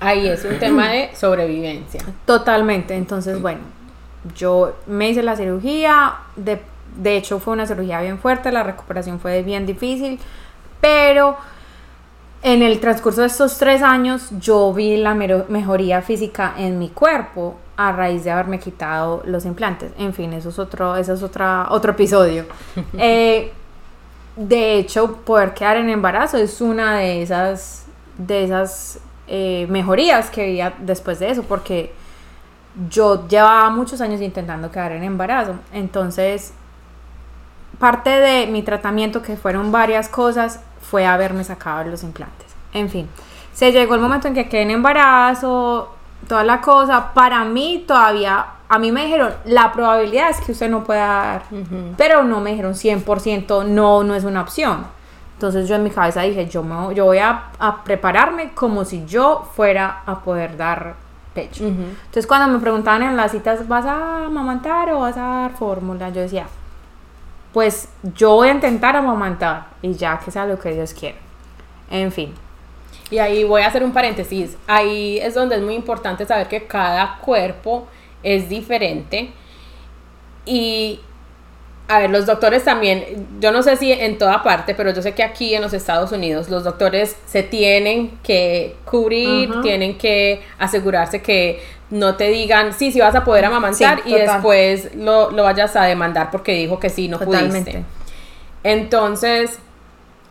Ahí 0.00 0.26
es 0.26 0.44
un 0.44 0.58
tema 0.58 0.88
de 0.88 1.10
sobrevivencia. 1.14 2.02
Totalmente. 2.24 2.94
Entonces, 2.94 3.40
bueno, 3.40 3.60
yo 4.34 4.74
me 4.86 5.10
hice 5.10 5.22
la 5.22 5.36
cirugía. 5.36 6.14
De, 6.34 6.60
de 6.96 7.16
hecho, 7.16 7.38
fue 7.38 7.52
una 7.52 7.66
cirugía 7.66 8.00
bien 8.00 8.18
fuerte. 8.18 8.50
La 8.50 8.62
recuperación 8.62 9.20
fue 9.20 9.42
bien 9.42 9.64
difícil. 9.64 10.18
Pero 10.80 11.36
en 12.42 12.62
el 12.62 12.80
transcurso 12.80 13.20
de 13.20 13.28
estos 13.28 13.58
tres 13.58 13.82
años, 13.82 14.28
yo 14.40 14.72
vi 14.72 14.96
la 14.96 15.14
mejoría 15.14 16.02
física 16.02 16.54
en 16.56 16.78
mi 16.78 16.88
cuerpo 16.88 17.58
a 17.76 17.92
raíz 17.92 18.24
de 18.24 18.30
haberme 18.30 18.58
quitado 18.58 19.22
los 19.26 19.44
implantes. 19.46 19.92
En 19.98 20.12
fin, 20.12 20.32
eso 20.32 20.50
es 20.50 20.58
otro, 20.58 20.96
eso 20.96 21.14
es 21.14 21.22
otra, 21.22 21.66
otro 21.70 21.92
episodio. 21.92 22.44
Eh, 22.98 23.52
de 24.36 24.76
hecho, 24.76 25.16
poder 25.16 25.52
quedar 25.52 25.76
en 25.76 25.90
embarazo 25.90 26.38
es 26.38 26.60
una 26.62 26.96
de 26.96 27.22
esas, 27.22 27.84
de 28.16 28.44
esas 28.44 28.98
eh, 29.28 29.66
mejorías 29.68 30.30
que 30.30 30.46
vi 30.46 30.60
a- 30.60 30.72
después 30.78 31.18
de 31.18 31.30
eso, 31.30 31.42
porque 31.42 31.92
yo 32.88 33.28
llevaba 33.28 33.68
muchos 33.70 34.00
años 34.00 34.20
intentando 34.22 34.70
quedar 34.70 34.92
en 34.92 35.02
embarazo. 35.04 35.56
Entonces, 35.72 36.54
parte 37.78 38.10
de 38.10 38.46
mi 38.46 38.62
tratamiento, 38.62 39.20
que 39.22 39.36
fueron 39.36 39.70
varias 39.72 40.08
cosas, 40.08 40.60
fue 40.80 41.04
haberme 41.06 41.44
sacado 41.44 41.84
los 41.90 42.02
implantes. 42.02 42.46
En 42.72 42.88
fin, 42.88 43.08
se 43.52 43.70
llegó 43.72 43.94
el 43.94 44.00
momento 44.00 44.28
en 44.28 44.34
que 44.34 44.48
quedé 44.48 44.62
en 44.62 44.70
embarazo, 44.70 45.94
toda 46.28 46.44
la 46.44 46.60
cosa. 46.60 47.12
Para 47.14 47.44
mí 47.44 47.84
todavía, 47.86 48.44
a 48.68 48.78
mí 48.78 48.90
me 48.92 49.04
dijeron, 49.04 49.32
la 49.44 49.72
probabilidad 49.72 50.30
es 50.30 50.40
que 50.40 50.52
usted 50.52 50.70
no 50.70 50.84
pueda 50.84 51.06
dar, 51.06 51.42
pero 51.96 52.22
no 52.24 52.40
me 52.40 52.50
dijeron 52.50 52.74
100%, 52.74 53.66
no, 53.66 54.02
no 54.04 54.14
es 54.14 54.24
una 54.24 54.40
opción. 54.42 54.86
Entonces 55.34 55.68
yo 55.68 55.74
en 55.74 55.82
mi 55.82 55.90
cabeza 55.90 56.22
dije, 56.22 56.46
yo, 56.48 56.62
me, 56.62 56.74
voy- 56.76 56.94
yo 56.94 57.04
voy 57.04 57.18
a, 57.18 57.44
a 57.58 57.82
prepararme 57.82 58.52
como 58.52 58.84
si 58.84 59.04
yo 59.06 59.48
fuera 59.56 60.02
a 60.06 60.20
poder 60.20 60.56
dar 60.56 60.94
pecho. 61.34 61.64
Entonces 61.64 62.26
cuando 62.26 62.46
me 62.52 62.60
preguntaban 62.60 63.02
en 63.02 63.16
las 63.16 63.32
citas, 63.32 63.66
¿vas 63.66 63.84
a 63.86 64.26
amamantar 64.26 64.90
o 64.92 65.00
vas 65.00 65.16
a 65.16 65.20
dar 65.22 65.50
fórmula? 65.56 66.10
Yo 66.10 66.20
decía, 66.20 66.46
pues 67.52 67.88
yo 68.14 68.30
voy 68.34 68.48
a 68.48 68.52
intentar 68.52 68.96
amamantar 68.96 69.66
y 69.82 69.92
ya 69.94 70.18
que 70.18 70.30
sea 70.30 70.46
lo 70.46 70.58
que 70.58 70.72
Dios 70.72 70.94
quiera. 70.94 71.18
En 71.90 72.10
fin. 72.12 72.32
Y 73.12 73.18
ahí 73.18 73.44
voy 73.44 73.60
a 73.60 73.66
hacer 73.66 73.84
un 73.84 73.92
paréntesis. 73.92 74.56
Ahí 74.66 75.18
es 75.20 75.34
donde 75.34 75.56
es 75.56 75.62
muy 75.62 75.74
importante 75.74 76.24
saber 76.24 76.48
que 76.48 76.64
cada 76.66 77.18
cuerpo 77.18 77.86
es 78.22 78.48
diferente. 78.48 79.30
Y, 80.46 80.98
a 81.88 81.98
ver, 81.98 82.10
los 82.10 82.24
doctores 82.24 82.64
también, 82.64 83.26
yo 83.38 83.52
no 83.52 83.62
sé 83.62 83.76
si 83.76 83.92
en 83.92 84.16
toda 84.16 84.42
parte, 84.42 84.74
pero 84.74 84.92
yo 84.94 85.02
sé 85.02 85.12
que 85.12 85.22
aquí 85.22 85.54
en 85.54 85.60
los 85.60 85.74
Estados 85.74 86.10
Unidos 86.10 86.48
los 86.48 86.64
doctores 86.64 87.16
se 87.26 87.42
tienen 87.42 88.18
que 88.22 88.76
cubrir, 88.86 89.60
tienen 89.60 89.98
que 89.98 90.40
asegurarse 90.58 91.20
que 91.20 91.60
no 91.90 92.16
te 92.16 92.28
digan, 92.30 92.72
sí, 92.72 92.90
sí 92.92 93.00
vas 93.00 93.14
a 93.14 93.24
poder 93.24 93.44
amamantar 93.44 93.98
Sí, 94.02 94.08
y 94.08 94.12
total. 94.12 94.26
después 94.26 94.94
lo, 94.94 95.30
lo 95.30 95.42
vayas 95.42 95.76
a 95.76 95.84
demandar 95.84 96.30
porque 96.30 96.54
dijo 96.54 96.80
que 96.80 96.88
sí, 96.88 97.08
no 97.08 97.18
Totalmente. 97.18 97.72
pudiste. 97.72 97.84
Entonces, 98.64 99.58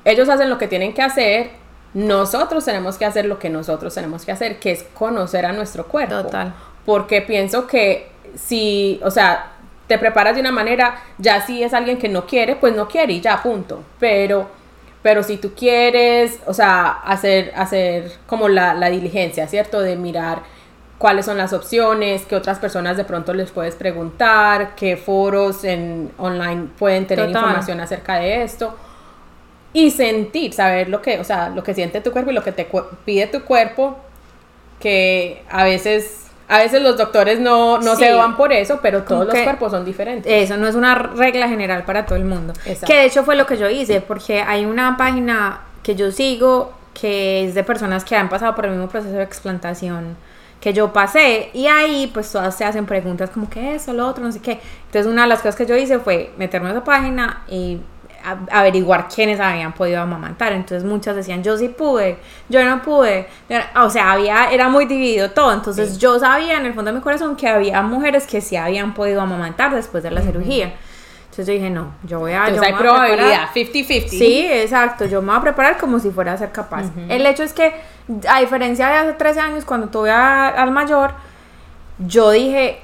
ellos 0.04 0.28
hacen 0.30 0.50
lo 0.50 0.58
que 0.58 0.68
tienen 0.68 0.94
que 0.94 1.04
hacer, 1.04 1.61
nosotros 1.94 2.64
tenemos 2.66 2.98
que 2.98 3.06
hacer 3.06 3.26
lo 3.26 3.40
que 3.40 3.50
nosotros 3.50 3.94
tenemos 3.94 4.26
que 4.26 4.32
hacer, 4.32 4.60
que 4.60 4.72
es 4.72 4.84
conocer 4.94 5.46
a 5.46 5.52
nuestro 5.52 5.88
cuerpo. 5.88 6.24
Total. 6.24 6.54
Porque 6.86 7.22
pienso 7.22 7.68
que 7.68 8.12
si, 8.36 9.00
o 9.04 9.12
sea, 9.12 9.54
te 9.88 9.98
preparas 9.98 10.36
de 10.36 10.42
una 10.42 10.52
manera, 10.52 11.02
ya 11.18 11.46
si 11.46 11.64
es 11.64 11.74
alguien 11.74 11.98
que 11.98 12.08
no 12.08 12.26
quiere, 12.26 12.56
pues 12.56 12.76
no 12.76 12.88
quiere 12.88 13.14
y 13.14 13.22
ya, 13.22 13.44
punto. 13.44 13.84
Pero, 14.00 14.50
pero 15.02 15.22
si 15.22 15.38
tú 15.38 15.54
quieres, 15.54 16.40
o 16.46 16.54
sea, 16.54 16.92
hacer, 16.92 17.52
hacer 17.56 18.12
como 18.26 18.48
la, 18.48 18.74
la 18.74 18.90
diligencia, 18.90 19.48
¿cierto? 19.48 19.82
De 19.82 19.98
mirar 19.98 20.44
cuáles 20.98 21.26
son 21.26 21.38
las 21.38 21.52
opciones, 21.52 22.26
qué 22.26 22.36
otras 22.36 22.60
personas 22.60 22.96
de 22.96 23.04
pronto 23.04 23.34
les 23.34 23.52
puedes 23.52 23.76
preguntar, 23.76 24.76
qué 24.76 24.96
foros 24.96 25.64
en 25.64 26.12
online 26.18 26.70
pueden 26.78 27.06
tener 27.06 27.26
Total. 27.26 27.42
información 27.42 27.82
acerca 27.82 28.16
de 28.20 28.44
esto. 28.44 28.76
Y 29.74 29.92
sentir, 29.92 30.54
saber 30.54 30.90
lo 30.90 31.02
que, 31.02 31.20
o 31.20 31.24
sea, 31.24 31.50
lo 31.50 31.64
que 31.64 31.74
siente 31.74 32.02
tu 32.02 32.12
cuerpo 32.12 32.32
y 32.32 32.34
lo 32.34 32.44
que 32.44 32.52
te 32.52 32.68
pide 33.06 33.28
tu 33.28 33.44
cuerpo, 33.44 33.98
que 34.80 35.44
a 35.50 35.64
veces 35.64 36.18
a 36.48 36.58
veces 36.58 36.82
los 36.82 36.98
doctores 36.98 37.40
no, 37.40 37.78
no 37.78 37.96
se 37.96 38.12
van 38.12 38.36
por 38.36 38.52
eso, 38.52 38.80
pero 38.82 39.04
todos 39.04 39.26
los 39.26 39.34
cuerpos 39.34 39.72
son 39.72 39.86
diferentes. 39.86 40.30
Eso 40.30 40.58
no 40.58 40.68
es 40.68 40.76
una 40.76 40.96
regla 40.96 41.48
general 41.48 41.86
para 41.86 42.06
todo 42.06 42.18
el 42.18 42.26
mundo. 42.26 42.52
Que 42.86 42.94
de 42.94 43.06
hecho 43.06 43.24
fue 43.24 43.38
lo 43.38 43.46
que 43.46 43.58
yo 43.58 43.70
hice, 43.70 44.02
porque 44.02 44.42
hay 44.42 44.66
una 44.66 44.98
página 44.98 45.62
que 45.82 45.96
yo 45.96 46.12
sigo 46.12 46.74
que 46.94 47.46
es 47.46 47.56
de 47.56 47.64
personas 47.64 48.04
que 48.04 48.18
han 48.18 48.28
pasado 48.28 48.54
por 48.54 48.66
el 48.66 48.72
mismo 48.72 48.90
proceso 48.90 49.16
de 49.16 49.24
explantación 49.24 50.18
que 50.60 50.74
yo 50.74 50.94
pasé 50.94 51.50
y 51.54 51.68
ahí 51.68 52.12
pues 52.14 52.32
todas 52.32 52.56
se 52.56 52.66
hacen 52.66 52.86
preguntas 52.86 53.32
como 53.32 53.50
que 53.50 53.76
eso, 53.76 53.94
lo 53.94 54.08
otro, 54.08 54.24
no 54.24 54.32
sé 54.32 54.40
qué. 54.42 54.60
Entonces 54.88 55.12
una 55.12 55.24
de 55.24 55.30
las 55.30 55.40
cosas 55.40 55.56
que 55.56 55.66
yo 55.66 55.76
hice 55.76 56.00
fue 56.00 56.32
meterme 56.38 56.68
a 56.68 56.72
esa 56.72 56.84
página 56.84 57.44
y 57.48 57.80
averiguar 58.50 59.08
quiénes 59.08 59.40
habían 59.40 59.74
podido 59.74 60.02
amamantar. 60.02 60.54
Entonces 60.54 60.84
muchas 60.84 61.16
decían, 61.16 61.44
yo 61.44 61.58
sí 61.58 61.70
pude, 61.70 62.18
yo 62.50 62.64
no 62.64 62.82
pude. 62.82 63.28
O 63.76 63.90
sea, 63.90 64.12
había, 64.12 64.52
era 64.52 64.70
muy 64.70 64.86
dividido 64.86 65.32
todo. 65.32 65.54
Entonces 65.54 65.98
yo 65.98 66.20
sabía 66.20 66.58
en 66.58 66.66
el 66.66 66.74
fondo 66.74 66.92
de 66.92 66.98
mi 66.98 67.04
corazón 67.04 67.36
que 67.36 67.48
había 67.48 67.82
mujeres 67.82 68.28
que 68.28 68.42
sí 68.42 68.56
habían 68.56 68.94
podido 68.94 69.22
amamantar 69.22 69.74
después 69.76 70.04
de 70.04 70.12
la 70.12 70.22
cirugía. 70.22 70.74
Entonces 71.32 71.48
yo 71.48 71.54
dije, 71.54 71.70
no, 71.70 71.94
yo 72.04 72.20
voy 72.20 72.34
a... 72.34 72.50
Entonces 72.50 72.74
hay 72.74 72.78
probabilidad, 72.78 73.50
50-50. 73.56 74.10
Sí, 74.10 74.48
exacto, 74.52 75.06
yo 75.06 75.22
me 75.22 75.30
voy 75.30 75.38
a 75.38 75.42
preparar 75.42 75.78
como 75.78 75.98
si 76.00 76.12
fuera 76.12 76.34
a 76.34 76.38
ser 76.38 76.52
capaz. 76.52 76.92
El 77.08 77.26
hecho 77.26 77.44
es 77.44 77.54
que, 77.54 77.74
a 78.28 78.42
diferencia 78.42 78.90
de 78.90 78.96
hace 78.96 79.14
13 79.14 79.40
años, 79.40 79.64
cuando 79.64 79.88
tuve 79.88 80.12
al 80.12 80.72
mayor, 80.72 81.14
yo 82.00 82.32
dije, 82.32 82.82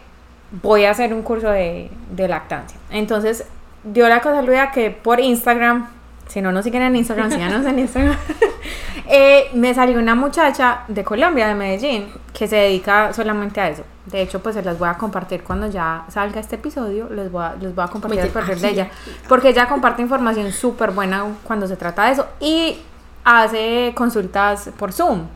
voy 0.64 0.86
a 0.86 0.92
hacer 0.92 1.14
un 1.14 1.24
curso 1.24 1.50
de, 1.50 1.92
de 2.12 2.28
lactancia. 2.30 2.80
Entonces 2.90 3.46
dio 3.94 4.08
la 4.08 4.22
casualidad 4.22 4.72
que 4.72 4.92
por 4.92 5.20
Instagram, 5.20 5.90
si 6.28 6.42
no 6.42 6.52
nos 6.52 6.64
siguen 6.64 6.82
en 6.82 6.96
Instagram, 6.96 7.32
síganos 7.32 7.66
en 7.66 7.80
Instagram, 7.80 8.16
eh, 9.08 9.50
me 9.54 9.74
salió 9.74 10.00
una 10.00 10.16
muchacha 10.16 10.82
de 10.88 11.04
Colombia, 11.04 11.48
de 11.48 11.56
Medellín, 11.56 12.08
que 12.34 12.48
se 12.48 12.56
dedica 12.56 13.14
solamente 13.14 13.62
a 13.62 13.70
eso. 13.70 13.84
De 14.06 14.22
hecho, 14.22 14.40
pues 14.40 14.56
se 14.56 14.64
las 14.64 14.78
voy 14.80 14.88
a 14.88 14.96
compartir 14.96 15.44
cuando 15.44 15.68
ya 15.68 16.06
salga 16.10 16.40
este 16.40 16.56
episodio, 16.56 17.10
les 17.10 17.32
voy 17.32 17.44
a, 17.44 17.56
les 17.60 17.74
voy 17.74 17.84
a 17.84 17.88
compartir 17.88 18.20
el 18.20 18.30
perfil 18.30 18.62
de 18.62 18.70
ella, 18.70 18.90
porque 19.28 19.50
ella 19.50 19.68
comparte 19.68 20.02
información 20.02 20.52
súper 20.52 20.92
buena 20.92 21.26
cuando 21.44 21.68
se 21.68 21.76
trata 21.76 22.06
de 22.06 22.12
eso 22.14 22.28
y 22.40 22.78
hace 23.24 23.92
consultas 23.96 24.70
por 24.78 24.94
Zoom. 24.94 25.28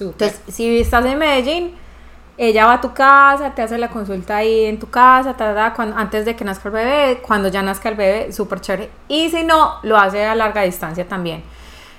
Entonces, 0.00 0.40
si 0.48 0.80
estás 0.80 1.04
en 1.04 1.18
Medellín, 1.18 1.74
ella 2.38 2.66
va 2.66 2.74
a 2.74 2.80
tu 2.80 2.92
casa, 2.94 3.54
te 3.54 3.62
hace 3.62 3.78
la 3.78 3.88
consulta 3.88 4.38
ahí 4.38 4.64
en 4.64 4.78
tu 4.78 4.88
casa, 4.88 5.34
cuando, 5.74 5.96
antes 5.96 6.24
de 6.24 6.34
que 6.34 6.44
nazca 6.44 6.68
el 6.68 6.74
bebé, 6.74 7.22
cuando 7.22 7.48
ya 7.48 7.62
nazca 7.62 7.90
el 7.90 7.94
bebé, 7.94 8.32
súper 8.32 8.60
chévere. 8.60 8.90
Y 9.08 9.28
si 9.30 9.44
no, 9.44 9.74
lo 9.82 9.98
hace 9.98 10.24
a 10.24 10.34
larga 10.34 10.62
distancia 10.62 11.06
también. 11.06 11.42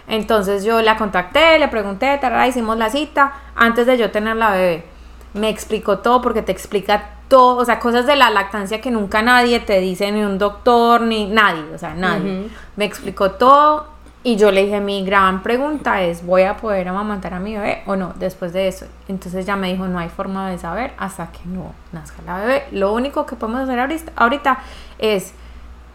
Entonces 0.08 0.64
yo 0.64 0.82
la 0.82 0.98
contacté, 0.98 1.60
le 1.60 1.68
pregunté, 1.68 2.20
hicimos 2.48 2.78
la 2.78 2.90
cita 2.90 3.34
antes 3.56 3.86
de 3.86 3.98
yo 3.98 4.12
tener 4.12 4.36
la 4.36 4.52
bebé. 4.52 4.86
Me 5.34 5.50
explicó 5.50 6.00
todo 6.00 6.22
porque 6.22 6.42
te 6.42 6.52
explica 6.52 7.12
todo, 7.28 7.58
o 7.58 7.66
sea, 7.66 7.80
cosas 7.80 8.06
de 8.06 8.16
la 8.16 8.30
lactancia 8.30 8.82
que 8.82 8.92
nunca 8.92 9.22
nadie 9.22 9.60
te 9.60 9.80
dice, 9.80 10.12
ni 10.12 10.24
un 10.24 10.38
doctor, 10.38 11.02
ni 11.02 11.26
nadie, 11.26 11.64
o 11.74 11.78
sea, 11.78 11.94
nadie. 11.94 12.50
Me 12.76 12.86
explicó 12.86 13.32
todo 13.32 13.93
y 14.26 14.38
yo 14.38 14.52
le 14.52 14.64
dije, 14.64 14.80
mi 14.80 15.04
gran 15.04 15.44
pregunta 15.44 16.02
es, 16.02 16.26
¿voy 16.26 16.44
a 16.44 16.56
poder 16.56 16.88
amamantar 16.88 17.34
a 17.34 17.40
mi 17.40 17.56
bebé 17.56 17.84
o 17.86 17.98
no 17.98 18.14
después 18.18 18.54
de 18.54 18.70
eso? 18.70 18.86
Entonces 19.10 19.46
ya 19.46 19.58
me 19.58 19.72
dijo, 19.72 19.86
no 19.88 20.00
hay 20.00 20.08
forma 20.08 20.50
de 20.50 20.58
saber 20.58 20.94
hasta 20.98 21.32
que 21.32 21.40
no 21.46 21.74
nazca 21.92 22.22
la 22.26 22.38
bebé. 22.40 22.64
Lo 22.72 22.94
único 22.94 23.26
que 23.26 23.36
podemos 23.36 23.62
hacer 23.62 23.80
ahorita, 23.80 24.12
ahorita 24.16 24.60
es 24.98 25.34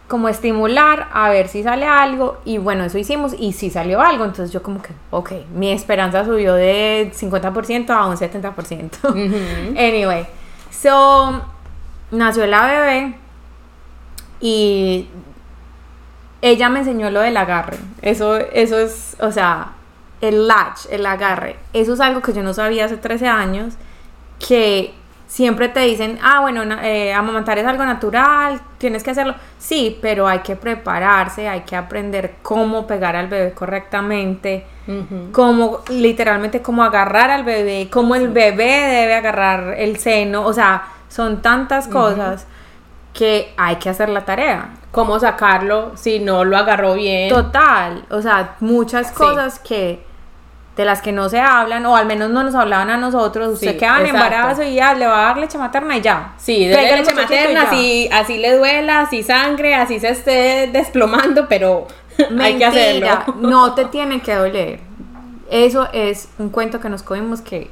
como 0.07 0.29
estimular 0.29 1.07
a 1.11 1.29
ver 1.29 1.47
si 1.47 1.63
sale 1.63 1.85
algo 1.85 2.37
y 2.45 2.59
bueno, 2.59 2.83
eso 2.83 2.99
hicimos 2.99 3.33
y 3.37 3.53
si 3.53 3.71
salió 3.71 4.01
algo, 4.01 4.25
entonces 4.25 4.51
yo 4.51 4.61
como 4.61 4.81
que, 4.81 4.91
ok, 5.09 5.31
mi 5.53 5.71
esperanza 5.71 6.23
subió 6.23 6.53
de 6.53 7.11
50% 7.15 7.89
a 7.89 8.05
un 8.05 8.15
70%. 8.15 8.91
anyway, 9.77 10.27
so 10.69 11.41
nació 12.11 12.45
la 12.45 12.65
bebé 12.65 13.15
y 14.39 15.07
ella 16.41 16.69
me 16.69 16.79
enseñó 16.79 17.09
lo 17.09 17.21
del 17.21 17.37
agarre. 17.37 17.77
Eso, 18.01 18.37
eso 18.37 18.79
es, 18.79 19.15
o 19.19 19.31
sea, 19.31 19.73
el 20.21 20.47
latch, 20.47 20.85
el 20.89 21.05
agarre. 21.05 21.57
Eso 21.73 21.93
es 21.93 21.99
algo 21.99 22.21
que 22.21 22.33
yo 22.33 22.43
no 22.43 22.53
sabía 22.53 22.85
hace 22.85 22.97
13 22.97 23.27
años, 23.27 23.73
que 24.45 24.93
siempre 25.27 25.69
te 25.69 25.81
dicen, 25.81 26.17
ah, 26.23 26.39
bueno, 26.41 26.63
eh, 26.81 27.13
amamantar 27.13 27.59
es 27.59 27.65
algo 27.65 27.85
natural, 27.85 28.59
tienes 28.77 29.03
que 29.03 29.11
hacerlo. 29.11 29.35
Sí, 29.59 29.97
pero 30.01 30.27
hay 30.27 30.39
que 30.39 30.55
prepararse, 30.55 31.47
hay 31.47 31.61
que 31.61 31.75
aprender 31.75 32.35
cómo 32.41 32.87
pegar 32.87 33.15
al 33.15 33.27
bebé 33.27 33.51
correctamente, 33.51 34.65
cómo, 35.31 35.81
literalmente, 35.89 36.63
cómo 36.63 36.83
agarrar 36.83 37.29
al 37.29 37.43
bebé, 37.43 37.89
cómo 37.91 38.15
el 38.15 38.29
bebé 38.29 38.87
debe 38.87 39.13
agarrar 39.13 39.75
el 39.77 39.97
seno, 39.97 40.43
o 40.43 40.51
sea, 40.51 40.83
son 41.09 41.43
tantas 41.43 41.87
cosas 41.87 42.47
que 43.19 43.51
hay 43.57 43.75
que 43.75 43.89
hacer 43.89 44.07
la 44.07 44.23
tarea. 44.23 44.69
¿Cómo 44.91 45.19
sacarlo 45.19 45.91
si 45.95 46.19
no 46.19 46.45
lo 46.45 46.55
agarró 46.55 46.93
bien? 46.93 47.27
Total, 47.27 48.05
o 48.09 48.21
sea, 48.21 48.55
muchas 48.61 49.11
cosas 49.11 49.59
que 49.59 50.01
de 50.77 50.85
las 50.85 51.01
que 51.01 51.11
no 51.11 51.27
se 51.27 51.41
hablan, 51.41 51.85
o 51.85 51.97
al 51.97 52.05
menos 52.05 52.29
no 52.29 52.43
nos 52.43 52.55
hablaban 52.55 52.89
a 52.89 52.95
nosotros, 52.95 53.55
usted 53.55 53.77
queda 53.77 53.99
en 53.99 54.07
embarazo 54.07 54.63
y 54.63 54.75
ya 54.75 54.93
le 54.93 55.05
va 55.05 55.19
a 55.19 55.25
dar 55.25 55.37
leche 55.37 55.57
materna 55.57 55.97
y 55.97 56.01
ya. 56.01 56.31
Sí, 56.37 56.65
de 56.65 56.81
leche 56.81 57.13
materna, 57.13 57.63
así, 57.63 58.07
así 58.09 58.37
le 58.37 58.55
duela, 58.55 59.01
así 59.01 59.21
sangre, 59.21 59.75
así 59.75 59.99
se 59.99 60.11
esté 60.11 60.69
desplomando, 60.71 61.49
pero 61.49 61.87
hay 62.39 62.57
que 62.57 62.63
hacerlo. 62.63 63.35
No 63.41 63.73
te 63.73 63.83
tiene 63.91 64.21
que 64.21 64.33
doler. 64.33 64.79
Eso 65.51 65.89
es 65.91 66.29
un 66.37 66.51
cuento 66.51 66.79
que 66.79 66.87
nos 66.87 67.03
comimos 67.03 67.41
que 67.41 67.69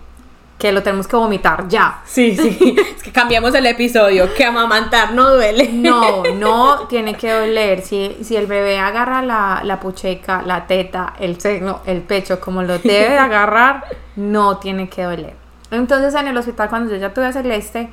que 0.58 0.72
lo 0.72 0.82
tenemos 0.82 1.08
que 1.08 1.16
vomitar 1.16 1.68
ya. 1.68 2.02
Sí, 2.06 2.36
sí. 2.36 2.76
es 2.96 3.04
que 3.04 3.12
cambiamos 3.12 3.54
el 3.54 3.66
episodio, 3.66 4.34
que 4.34 4.44
amamantar 4.44 5.14
no 5.14 5.36
duele. 5.36 5.70
No, 5.72 6.24
no 6.36 6.88
tiene 6.88 7.16
que 7.16 7.32
doler. 7.32 7.82
Si, 7.82 8.18
si 8.24 8.36
el 8.36 8.48
bebé 8.48 8.80
agarra 8.80 9.22
la, 9.22 9.62
la 9.64 9.80
pucheca, 9.80 10.42
la 10.42 10.66
teta, 10.66 11.14
el 11.20 11.40
seno, 11.40 11.82
el 11.86 12.02
pecho, 12.02 12.40
como 12.40 12.64
lo 12.64 12.80
debe 12.80 13.18
agarrar, 13.18 13.84
no 14.16 14.58
tiene 14.58 14.90
que 14.90 15.04
doler. 15.04 15.36
Entonces 15.70 16.14
en 16.16 16.28
el 16.28 16.38
hospital 16.38 16.70
cuando 16.70 16.92
yo 16.92 16.98
ya 16.98 17.14
tuve 17.14 17.26
a 17.26 17.34
Celeste, 17.34 17.90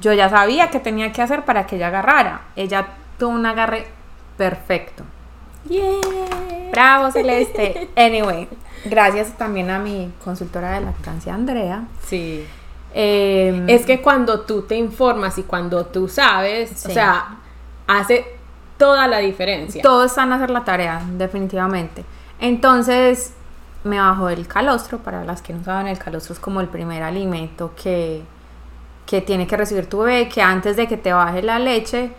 yo 0.00 0.12
ya 0.12 0.28
sabía 0.28 0.70
qué 0.70 0.80
tenía 0.80 1.12
que 1.12 1.22
hacer 1.22 1.44
para 1.44 1.66
que 1.66 1.76
ella 1.76 1.88
agarrara. 1.88 2.42
Ella 2.56 2.86
tuvo 3.18 3.30
un 3.30 3.46
agarre 3.46 3.86
perfecto. 4.36 5.04
Yeah. 5.68 6.70
Bravo 6.72 7.10
Celeste. 7.10 7.88
Anyway, 7.96 8.48
Gracias 8.84 9.36
también 9.36 9.70
a 9.70 9.78
mi 9.78 10.12
consultora 10.24 10.72
de 10.72 10.82
lactancia, 10.82 11.34
Andrea. 11.34 11.84
Sí. 12.06 12.46
Em, 12.94 13.68
es 13.68 13.84
que 13.84 14.00
cuando 14.00 14.40
tú 14.40 14.62
te 14.62 14.76
informas 14.76 15.36
y 15.38 15.42
cuando 15.42 15.86
tú 15.86 16.08
sabes, 16.08 16.86
o 16.86 16.90
sea, 16.90 17.38
hace 17.86 18.24
toda 18.76 19.06
la 19.06 19.18
diferencia. 19.18 19.82
Todos 19.82 20.06
están 20.06 20.32
a 20.32 20.36
hacer 20.36 20.50
la 20.50 20.64
tarea, 20.64 21.02
definitivamente. 21.16 22.04
Entonces, 22.40 23.34
me 23.84 23.98
bajó 23.98 24.28
el 24.28 24.46
calostro. 24.46 24.98
Para 24.98 25.24
las 25.24 25.42
que 25.42 25.52
no 25.52 25.64
saben, 25.64 25.88
el 25.88 25.98
calostro 25.98 26.32
es 26.32 26.40
como 26.40 26.60
el 26.60 26.68
primer 26.68 27.02
alimento 27.02 27.72
que, 27.80 28.22
que 29.06 29.20
tiene 29.20 29.46
que 29.46 29.56
recibir 29.56 29.86
tu 29.86 29.98
bebé, 29.98 30.28
que 30.28 30.40
antes 30.40 30.76
de 30.76 30.86
que 30.86 30.96
te 30.96 31.12
baje 31.12 31.42
la 31.42 31.58
leche, 31.58 32.12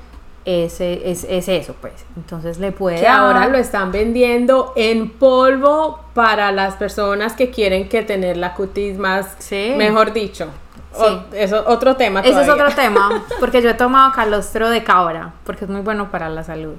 es, 0.46 0.82
es, 0.82 1.48
eso, 1.48 1.76
pues. 1.80 1.94
Entonces 2.16 2.60
le 2.60 2.72
puede. 2.72 3.00
Que 3.00 3.08
ahora 3.08 3.48
lo 3.48 3.58
están 3.58 3.92
vendiendo 3.92 4.74
en 4.76 5.10
polvo 5.10 6.00
para 6.14 6.52
las 6.52 6.76
personas 6.76 7.34
que 7.34 7.52
quieren 7.52 7.90
que 7.90 8.02
tener 8.02 8.38
la 8.38 8.54
cutis 8.54 8.98
más, 8.98 9.36
mejor 9.52 10.14
dicho. 10.14 10.48
Sí. 10.92 11.22
eso 11.34 11.64
otro 11.68 11.96
tema. 11.96 12.22
Ese 12.22 12.42
es 12.42 12.50
otro 12.50 12.72
tema, 12.72 13.24
porque 13.40 13.62
yo 13.62 13.70
he 13.70 13.76
tomado 13.76 14.12
calostro 14.12 14.70
de 14.70 14.84
cabra, 14.84 15.34
porque 15.46 15.66
es 15.66 15.70
muy 15.70 15.82
bueno 15.82 16.10
para 16.10 16.30
la 16.30 16.44
salud. 16.44 16.76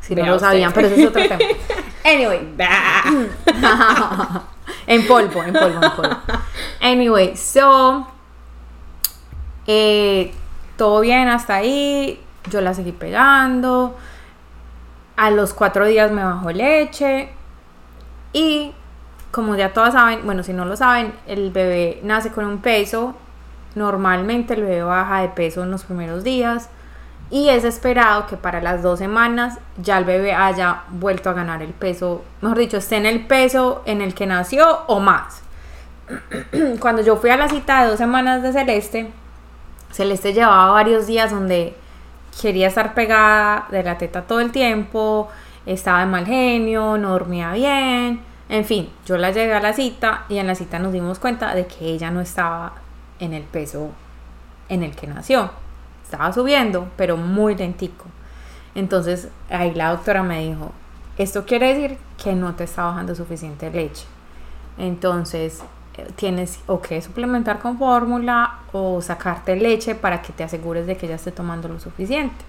Si 0.00 0.14
no 0.14 0.26
lo 0.26 0.38
sabían, 0.38 0.72
pero 0.72 0.88
ese 0.88 1.02
es 1.02 1.08
otro 1.08 1.22
tema. 1.22 1.38
Anyway. 2.04 2.54
en 4.86 5.06
polvo, 5.06 5.42
en 5.42 5.54
polvo, 5.54 5.82
en 5.82 5.90
polvo. 5.92 6.16
Anyway, 6.82 7.34
so. 7.34 8.06
Eh, 9.66 10.30
todo 10.76 11.00
bien 11.00 11.28
hasta 11.28 11.54
ahí 11.54 12.20
yo 12.50 12.60
la 12.60 12.74
seguí 12.74 12.92
pegando. 12.92 13.96
A 15.16 15.30
los 15.30 15.54
cuatro 15.54 15.86
días 15.86 16.10
me 16.10 16.24
bajó 16.24 16.50
leche. 16.50 17.30
Y 18.32 18.72
como 19.30 19.54
ya 19.56 19.72
todas 19.72 19.94
saben, 19.94 20.20
bueno, 20.24 20.42
si 20.42 20.52
no 20.52 20.64
lo 20.64 20.76
saben, 20.76 21.12
el 21.26 21.50
bebé 21.50 22.00
nace 22.02 22.30
con 22.30 22.44
un 22.44 22.58
peso. 22.58 23.14
Normalmente 23.74 24.54
el 24.54 24.62
bebé 24.62 24.82
baja 24.82 25.22
de 25.22 25.28
peso 25.28 25.62
en 25.62 25.70
los 25.70 25.84
primeros 25.84 26.24
días. 26.24 26.68
Y 27.30 27.48
es 27.48 27.64
esperado 27.64 28.26
que 28.26 28.36
para 28.36 28.60
las 28.60 28.82
dos 28.82 28.98
semanas 28.98 29.58
ya 29.78 29.98
el 29.98 30.04
bebé 30.04 30.34
haya 30.34 30.82
vuelto 30.90 31.30
a 31.30 31.32
ganar 31.32 31.62
el 31.62 31.72
peso, 31.72 32.22
mejor 32.42 32.58
dicho, 32.58 32.76
esté 32.76 32.96
en 32.96 33.06
el 33.06 33.26
peso 33.26 33.82
en 33.86 34.02
el 34.02 34.14
que 34.14 34.26
nació 34.26 34.82
o 34.86 35.00
más. 35.00 35.42
Cuando 36.80 37.02
yo 37.02 37.16
fui 37.16 37.30
a 37.30 37.36
la 37.36 37.48
cita 37.48 37.82
de 37.82 37.88
dos 37.88 37.98
semanas 37.98 38.42
de 38.42 38.52
Celeste, 38.52 39.10
Celeste 39.90 40.32
llevaba 40.32 40.70
varios 40.72 41.06
días 41.06 41.30
donde 41.30 41.76
quería 42.40 42.68
estar 42.68 42.94
pegada 42.94 43.66
de 43.70 43.82
la 43.82 43.98
teta 43.98 44.22
todo 44.22 44.40
el 44.40 44.52
tiempo, 44.52 45.28
estaba 45.66 46.00
de 46.00 46.06
mal 46.06 46.26
genio, 46.26 46.98
no 46.98 47.10
dormía 47.10 47.52
bien, 47.52 48.20
en 48.48 48.64
fin, 48.64 48.90
yo 49.06 49.16
la 49.16 49.30
llegué 49.30 49.54
a 49.54 49.60
la 49.60 49.72
cita 49.72 50.24
y 50.28 50.38
en 50.38 50.46
la 50.46 50.54
cita 50.54 50.78
nos 50.78 50.92
dimos 50.92 51.18
cuenta 51.18 51.54
de 51.54 51.66
que 51.66 51.86
ella 51.86 52.10
no 52.10 52.20
estaba 52.20 52.74
en 53.18 53.32
el 53.32 53.42
peso 53.42 53.90
en 54.68 54.82
el 54.82 54.94
que 54.94 55.06
nació. 55.06 55.50
Estaba 56.02 56.32
subiendo, 56.32 56.88
pero 56.96 57.16
muy 57.16 57.54
lentico. 57.54 58.04
Entonces 58.74 59.28
ahí 59.48 59.72
la 59.74 59.90
doctora 59.90 60.22
me 60.22 60.46
dijo, 60.46 60.72
esto 61.16 61.46
quiere 61.46 61.74
decir 61.74 61.98
que 62.22 62.34
no 62.34 62.54
te 62.54 62.64
está 62.64 62.84
bajando 62.84 63.14
suficiente 63.14 63.70
leche. 63.70 64.04
Entonces 64.76 65.62
tienes 66.16 66.58
o 66.66 66.80
que 66.80 67.00
suplementar 67.00 67.58
con 67.58 67.78
fórmula 67.78 68.58
o 68.72 69.00
sacarte 69.00 69.56
leche 69.56 69.94
para 69.94 70.20
que 70.22 70.32
te 70.32 70.44
asegures 70.44 70.86
de 70.86 70.96
que 70.96 71.06
ya 71.06 71.14
esté 71.14 71.30
tomando 71.30 71.68
lo 71.68 71.78
suficiente. 71.78 72.44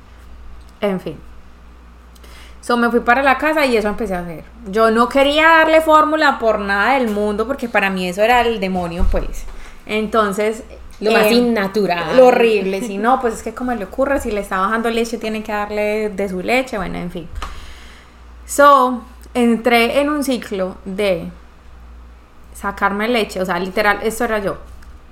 En 0.81 0.99
fin. 0.99 1.17
So 2.61 2.77
me 2.77 2.89
fui 2.89 3.01
para 3.01 3.21
la 3.21 3.37
casa 3.37 3.65
y 3.65 3.77
eso 3.77 3.87
empecé 3.87 4.15
a 4.15 4.21
hacer. 4.21 4.43
Yo 4.71 4.89
no 4.89 5.07
quería 5.07 5.49
darle 5.49 5.81
fórmula 5.81 6.39
por 6.39 6.59
nada 6.59 6.95
del 6.95 7.09
mundo 7.09 7.45
porque 7.45 7.69
para 7.69 7.91
mí 7.91 8.07
eso 8.07 8.23
era 8.23 8.41
el 8.41 8.59
demonio, 8.59 9.05
pues. 9.11 9.43
Entonces. 9.85 10.63
Lo 10.99 11.11
más 11.11 11.25
eh, 11.25 11.33
innatural. 11.33 12.17
Lo 12.17 12.27
horrible. 12.27 12.81
Si 12.81 12.97
no, 12.97 13.21
pues 13.21 13.35
es 13.35 13.43
que 13.43 13.53
como 13.53 13.71
le 13.73 13.83
ocurre, 13.83 14.19
si 14.19 14.31
le 14.31 14.41
está 14.41 14.57
bajando 14.57 14.89
leche, 14.89 15.19
tiene 15.19 15.43
que 15.43 15.51
darle 15.51 16.09
de 16.09 16.27
su 16.27 16.41
leche. 16.41 16.77
Bueno, 16.77 16.97
en 16.97 17.11
fin. 17.11 17.27
So, 18.47 19.03
entré 19.35 19.99
en 19.99 20.09
un 20.09 20.23
ciclo 20.23 20.77
de 20.85 21.29
sacarme 22.55 23.07
leche. 23.07 23.41
O 23.41 23.45
sea, 23.45 23.59
literal, 23.59 23.99
esto 24.01 24.23
era 24.23 24.39
yo. 24.39 24.57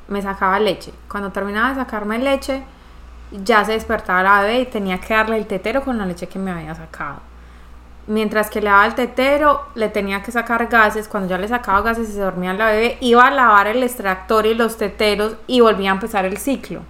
Me 0.08 0.22
sacaba 0.22 0.60
leche. 0.60 0.92
Cuando 1.08 1.32
terminaba 1.32 1.70
de 1.70 1.76
sacarme 1.76 2.18
leche, 2.18 2.64
ya 3.32 3.64
se 3.66 3.74
despertaba 3.74 4.24
la 4.24 4.42
bebé 4.42 4.62
y 4.62 4.66
tenía 4.66 5.00
que 5.00 5.14
darle 5.14 5.38
el 5.38 5.46
tetero 5.46 5.84
con 5.84 5.98
la 5.98 6.06
leche 6.06 6.28
que 6.28 6.40
me 6.40 6.52
había 6.52 6.74
sacado. 6.74 7.18
Mientras 8.06 8.50
que 8.50 8.60
le 8.60 8.70
daba 8.70 8.86
el 8.86 8.96
tetero, 8.96 9.68
le 9.76 9.90
tenía 9.90 10.24
que 10.24 10.32
sacar 10.32 10.68
gases. 10.68 11.08
Cuando 11.08 11.30
ya 11.30 11.38
le 11.38 11.48
sacaba 11.48 11.82
gases 11.82 12.10
y 12.10 12.14
se 12.14 12.20
dormía 12.20 12.54
la 12.54 12.68
bebé, 12.68 12.98
iba 13.02 13.28
a 13.28 13.32
lavar 13.32 13.68
el 13.68 13.84
extractor 13.84 14.46
y 14.46 14.54
los 14.54 14.78
teteros 14.78 15.36
y 15.48 15.62
volvía 15.62 15.92
a 15.92 15.94
empezar 15.94 16.26
el 16.26 16.38
ciclo. 16.38 16.82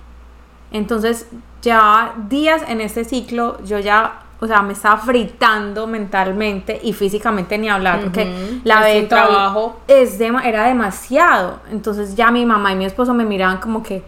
Entonces, 0.72 1.28
ya 1.62 2.14
días 2.30 2.64
en 2.68 2.82
este 2.82 3.06
ciclo, 3.06 3.64
yo 3.64 3.78
ya, 3.80 4.24
o 4.44 4.48
sea, 4.48 4.62
me 4.62 4.74
estaba 4.74 4.98
fritando 4.98 5.88
mentalmente 5.88 6.80
y 6.84 6.92
físicamente 6.94 7.58
ni 7.58 7.70
hablar, 7.70 8.02
porque 8.02 8.26
la 8.64 8.80
Es 8.82 8.86
bebé 8.86 9.00
un 9.04 9.08
todavía- 9.10 9.30
trabajo. 9.30 9.80
es 9.88 10.20
dema- 10.20 10.44
era 10.46 10.66
demasiado. 10.68 11.60
Entonces 11.72 12.16
ya 12.16 12.30
mi 12.32 12.46
mamá 12.46 12.72
y 12.74 12.76
mi 12.76 12.86
esposo 12.86 13.14
me 13.14 13.24
miraban 13.26 13.58
como 13.58 13.82
que 13.82 14.04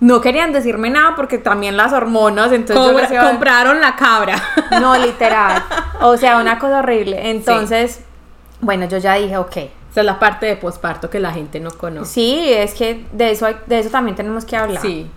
no 0.00 0.20
querían 0.20 0.52
decirme 0.52 0.90
nada 0.90 1.14
porque 1.16 1.38
también 1.38 1.76
las 1.76 1.92
hormonas, 1.92 2.52
entonces 2.52 3.08
Cobra- 3.08 3.28
compraron 3.30 3.80
la 3.80 3.96
cabra. 3.96 4.36
no 4.80 4.96
literal, 4.96 5.62
o 6.00 6.16
sea, 6.16 6.38
una 6.38 6.58
cosa 6.58 6.78
horrible. 6.80 7.30
Entonces, 7.30 8.00
bueno, 8.60 8.86
yo 8.86 8.98
ya 8.98 9.14
dije, 9.14 9.36
ok, 9.36 9.56
Esa 9.56 10.00
es 10.00 10.06
la 10.06 10.18
parte 10.18 10.44
de 10.46 10.56
posparto 10.56 11.08
que 11.08 11.20
la 11.20 11.32
gente 11.32 11.58
no 11.60 11.70
conoce. 11.70 12.12
sí, 12.12 12.44
es 12.52 12.74
que 12.74 13.06
de 13.12 13.30
eso 13.30 13.46
hay- 13.46 13.56
de 13.66 13.78
eso 13.78 13.90
también 13.90 14.14
tenemos 14.16 14.44
que 14.44 14.56
hablar. 14.56 14.80
Sí. 14.82 15.10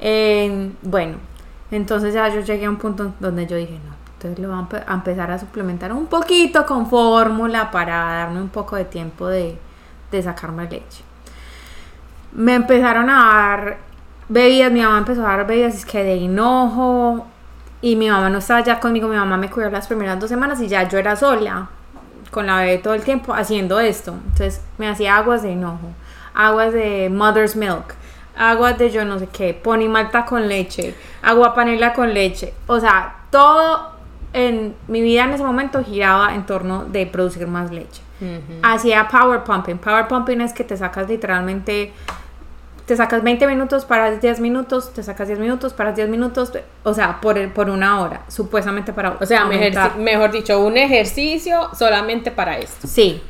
Eh, 0.00 0.70
bueno, 0.82 1.16
entonces 1.70 2.12
ya 2.14 2.28
yo 2.28 2.40
llegué 2.40 2.66
a 2.66 2.70
un 2.70 2.76
punto 2.76 3.14
donde 3.20 3.46
yo 3.46 3.56
dije, 3.56 3.78
no, 3.84 3.91
entonces 4.28 4.38
lo 4.38 4.48
voy 4.48 4.58
a 4.58 4.68
empe- 4.68 4.84
a 4.86 4.94
empezar 4.94 5.30
a 5.30 5.38
suplementar 5.38 5.92
un 5.92 6.06
poquito 6.06 6.64
con 6.66 6.86
fórmula 6.88 7.70
para 7.70 7.96
darme 7.96 8.40
un 8.40 8.48
poco 8.48 8.76
de 8.76 8.84
tiempo 8.84 9.28
de, 9.28 9.58
de 10.10 10.22
sacarme 10.22 10.64
leche. 10.68 11.02
Me 12.32 12.54
empezaron 12.54 13.10
a 13.10 13.14
dar 13.14 13.78
bebidas, 14.28 14.72
mi 14.72 14.80
mamá 14.80 14.98
empezó 14.98 15.26
a 15.26 15.36
dar 15.36 15.46
bebidas, 15.46 15.74
es 15.74 15.84
que 15.84 16.02
de 16.02 16.16
hinojo, 16.16 17.26
y 17.80 17.96
mi 17.96 18.08
mamá 18.08 18.30
no 18.30 18.38
estaba 18.38 18.60
ya 18.60 18.78
conmigo, 18.78 19.08
mi 19.08 19.16
mamá 19.16 19.36
me 19.36 19.50
cuidó 19.50 19.68
las 19.68 19.88
primeras 19.88 20.18
dos 20.20 20.30
semanas 20.30 20.60
y 20.60 20.68
ya 20.68 20.88
yo 20.88 20.98
era 20.98 21.16
sola, 21.16 21.68
con 22.30 22.46
la 22.46 22.58
bebé 22.58 22.78
todo 22.78 22.94
el 22.94 23.02
tiempo 23.02 23.34
haciendo 23.34 23.80
esto. 23.80 24.12
Entonces 24.12 24.62
me 24.78 24.88
hacía 24.88 25.16
aguas 25.16 25.42
de 25.42 25.52
hinojo, 25.52 25.88
aguas 26.32 26.72
de 26.72 27.10
mother's 27.10 27.56
milk, 27.56 27.94
aguas 28.38 28.78
de 28.78 28.90
yo 28.90 29.04
no 29.04 29.18
sé 29.18 29.26
qué, 29.26 29.52
pony 29.52 29.88
malta 29.88 30.24
con 30.24 30.48
leche, 30.48 30.94
agua 31.22 31.54
panela 31.54 31.92
con 31.92 32.14
leche. 32.14 32.54
O 32.66 32.80
sea, 32.80 33.16
todo 33.30 33.91
en 34.32 34.74
mi 34.88 35.00
vida 35.02 35.24
en 35.24 35.30
ese 35.32 35.44
momento 35.44 35.82
giraba 35.84 36.34
en 36.34 36.46
torno 36.46 36.84
de 36.84 37.06
producir 37.06 37.46
más 37.46 37.70
leche. 37.70 38.02
Hacía 38.62 39.08
power 39.08 39.42
pumping. 39.42 39.78
Power 39.78 40.06
pumping 40.08 40.40
es 40.40 40.52
que 40.52 40.62
te 40.64 40.76
sacas 40.76 41.08
literalmente 41.08 41.92
te 42.86 42.96
sacas 42.96 43.22
20 43.22 43.46
minutos, 43.46 43.84
paras 43.84 44.20
10 44.20 44.40
minutos, 44.40 44.92
te 44.92 45.04
sacas 45.04 45.28
10 45.28 45.38
minutos, 45.38 45.72
paras 45.72 45.94
10 45.94 46.08
minutos, 46.08 46.52
o 46.82 46.92
sea, 46.92 47.20
por, 47.20 47.38
el- 47.38 47.48
por 47.50 47.70
una 47.70 48.00
hora, 48.00 48.22
supuestamente 48.26 48.92
para 48.92 49.16
O 49.20 49.24
sea, 49.24 49.44
me 49.44 49.54
aumentar. 49.54 49.92
ejerci- 49.92 49.98
mejor 49.98 50.32
dicho, 50.32 50.58
un 50.60 50.76
ejercicio 50.76 51.68
solamente 51.74 52.32
para 52.32 52.58
esto. 52.58 52.88
Sí. 52.88 53.22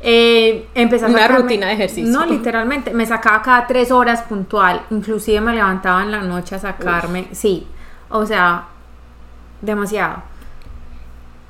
Eh, 0.00 0.68
empecé 0.74 1.04
a 1.04 1.08
Una 1.08 1.18
sacarme- 1.18 1.36
rutina 1.42 1.66
de 1.66 1.72
ejercicio. 1.74 2.12
No, 2.12 2.24
literalmente. 2.24 2.92
Me 2.94 3.04
sacaba 3.04 3.42
cada 3.42 3.66
tres 3.66 3.90
horas 3.90 4.22
puntual. 4.22 4.82
Inclusive 4.90 5.40
me 5.40 5.52
levantaba 5.52 6.02
en 6.04 6.12
la 6.12 6.20
noche 6.22 6.54
a 6.54 6.58
sacarme. 6.60 7.26
Sí. 7.32 7.66
O 8.08 8.24
sea, 8.24 8.64
demasiado. 9.60 10.22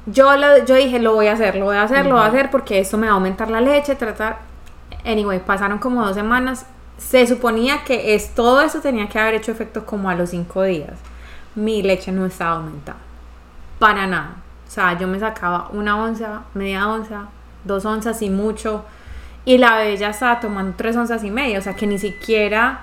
Yo, 0.07 0.37
lo- 0.37 0.65
yo 0.65 0.75
dije, 0.75 0.99
lo 0.99 1.15
voy 1.15 1.29
a 1.29 1.33
hacer, 1.33 1.57
lo 1.57 1.67
voy 1.67 1.77
a 1.77 1.83
hacer, 1.85 2.07
lo 2.07 2.17
voy 2.17 2.25
a 2.25 2.27
hacer 2.27 2.51
porque 2.51 2.79
esto 2.81 2.99
me 2.99 3.07
va 3.07 3.13
a 3.13 3.17
aumentar 3.17 3.51
la 3.51 3.61
leche, 3.61 3.95
tratar. 3.95 4.39
Anyway, 5.05 5.41
pasaron 5.41 5.79
como 5.79 6.05
dos 6.05 6.15
semanas. 6.15 6.67
Se 6.99 7.27
suponía 7.27 7.85
que 7.85 8.15
es, 8.15 8.35
todo 8.35 8.61
eso 8.63 8.81
tenía 8.81 9.09
que 9.09 9.19
haber 9.19 9.35
hecho 9.35 9.53
efecto 9.53 9.85
como 9.87 10.09
a 10.11 10.15
los 10.15 10.31
cinco 10.31 10.63
días. 10.65 10.93
Mi 11.55 11.83
leche 11.83 12.11
no 12.13 12.27
estaba 12.27 12.57
aumentada. 12.57 12.99
Para 13.79 14.07
nada. 14.07 14.37
O 14.67 14.71
sea, 14.71 14.99
yo 14.99 15.07
me 15.07 15.19
sacaba 15.21 15.69
una 15.73 15.97
onza, 16.03 16.43
media 16.55 16.89
onza, 16.89 17.27
dos 17.65 17.85
onzas 17.85 18.23
y 18.23 18.31
mucho. 18.31 18.85
Y 19.45 19.59
la 19.59 19.77
bebé 19.77 19.97
ya 19.97 20.11
estaba 20.11 20.41
tomando 20.41 20.75
tres 20.77 20.97
onzas 20.97 21.23
y 21.25 21.31
media. 21.31 21.59
O 21.59 21.63
sea, 21.63 21.75
que 21.75 21.87
ni 21.87 21.99
siquiera, 21.99 22.83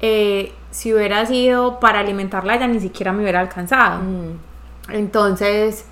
eh, 0.00 0.52
si 0.70 0.94
hubiera 0.94 1.26
sido 1.26 1.78
para 1.80 2.00
alimentarla, 2.00 2.56
ya 2.58 2.66
ni 2.68 2.80
siquiera 2.80 3.12
me 3.12 3.22
hubiera 3.22 3.40
alcanzado. 3.40 4.00
Mm. 4.02 4.92
Entonces, 4.92 5.84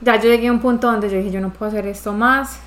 ya 0.00 0.16
yo 0.16 0.28
llegué 0.30 0.48
a 0.48 0.52
un 0.52 0.60
punto 0.60 0.90
donde 0.90 1.08
yo 1.10 1.16
dije, 1.18 1.30
yo 1.30 1.40
no 1.40 1.50
puedo 1.50 1.70
hacer 1.70 1.86
esto 1.86 2.12
más. 2.12 2.60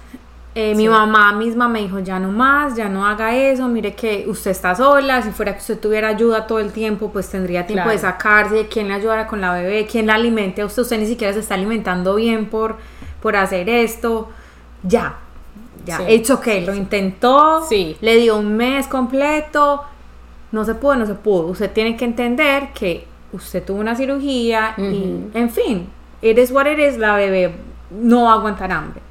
Eh, 0.54 0.76
Mi 0.76 0.90
mamá 0.90 1.32
misma 1.32 1.70
me 1.70 1.80
dijo, 1.80 2.00
ya 2.00 2.20
no 2.20 2.30
más, 2.30 2.76
ya 2.76 2.90
no 2.90 3.06
haga 3.08 3.34
eso, 3.34 3.70
mire 3.70 3.94
que 3.96 4.26
usted 4.28 4.52
está 4.52 4.76
sola, 4.76 5.22
si 5.22 5.32
fuera 5.32 5.54
que 5.54 5.60
usted 5.60 5.80
tuviera 5.80 6.10
ayuda 6.10 6.46
todo 6.46 6.60
el 6.60 6.74
tiempo, 6.74 7.10
pues 7.10 7.30
tendría 7.30 7.66
tiempo 7.66 7.90
de 7.90 7.98
sacarse, 7.98 8.68
quién 8.68 8.90
le 8.90 8.96
ayudara 8.96 9.28
con 9.28 9.40
la 9.40 9.54
bebé, 9.54 9.88
quién 9.90 10.08
la 10.08 10.16
alimente 10.16 10.66
usted, 10.66 10.82
usted 10.82 11.00
ni 11.00 11.06
siquiera 11.06 11.32
se 11.34 11.40
está 11.40 11.54
alimentando 11.54 12.16
bien 12.16 12.48
por, 12.50 12.76
por 13.22 13.38
hacer 13.38 13.70
esto. 13.70 14.28
Ya, 14.84 15.20
ya, 15.86 15.98
Sí. 16.00 16.04
hecho 16.10 16.42
que 16.42 16.60
lo 16.60 16.76
intentó, 16.76 17.64
Sí. 17.70 17.96
le 18.02 18.18
dio 18.18 18.36
un 18.38 18.58
mes 18.58 18.88
completo, 18.88 19.84
no 20.52 20.66
se 20.66 20.76
pudo, 20.76 20.98
no 20.98 21.06
se 21.06 21.14
pudo. 21.14 21.44
Usted 21.48 21.72
tiene 21.72 21.96
que 21.96 22.04
entender 22.04 22.74
que 22.74 23.08
usted 23.32 23.64
tuvo 23.64 23.80
una 23.80 23.96
cirugía 23.96 24.74
y, 24.78 25.28
en 25.34 25.50
fin, 25.50 25.88
is 26.22 26.52
what 26.52 26.66
it 26.68 26.80
is, 26.80 26.98
la 26.98 27.16
bebé 27.16 27.54
no 27.90 28.24
va 28.24 28.32
a 28.32 28.36
aguantar 28.36 28.72
hambre. 28.72 29.02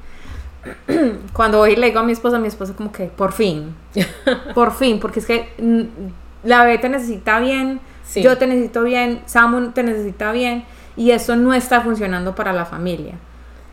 Cuando 1.33 1.57
voy 1.59 1.73
y 1.73 1.75
le 1.75 1.87
digo 1.87 1.99
a 1.99 2.03
mi 2.03 2.11
esposa, 2.11 2.37
mi 2.39 2.47
esposa 2.47 2.73
como 2.75 2.91
que, 2.91 3.05
por 3.05 3.31
fin, 3.31 3.75
por 4.53 4.73
fin, 4.73 4.99
porque 4.99 5.19
es 5.19 5.25
que 5.25 5.53
mm, 5.59 6.47
la 6.47 6.63
bebé 6.63 6.77
te 6.77 6.89
necesita 6.89 7.39
bien, 7.39 7.79
Sí. 8.03 8.21
yo 8.21 8.37
te 8.37 8.45
necesito 8.45 8.83
bien, 8.83 9.21
Samu 9.25 9.71
te 9.71 9.83
necesita 9.83 10.31
bien, 10.33 10.65
y 10.97 11.11
eso 11.11 11.35
no 11.37 11.53
está 11.53 11.81
funcionando 11.81 12.35
para 12.35 12.51
la 12.51 12.65
familia. 12.65 13.13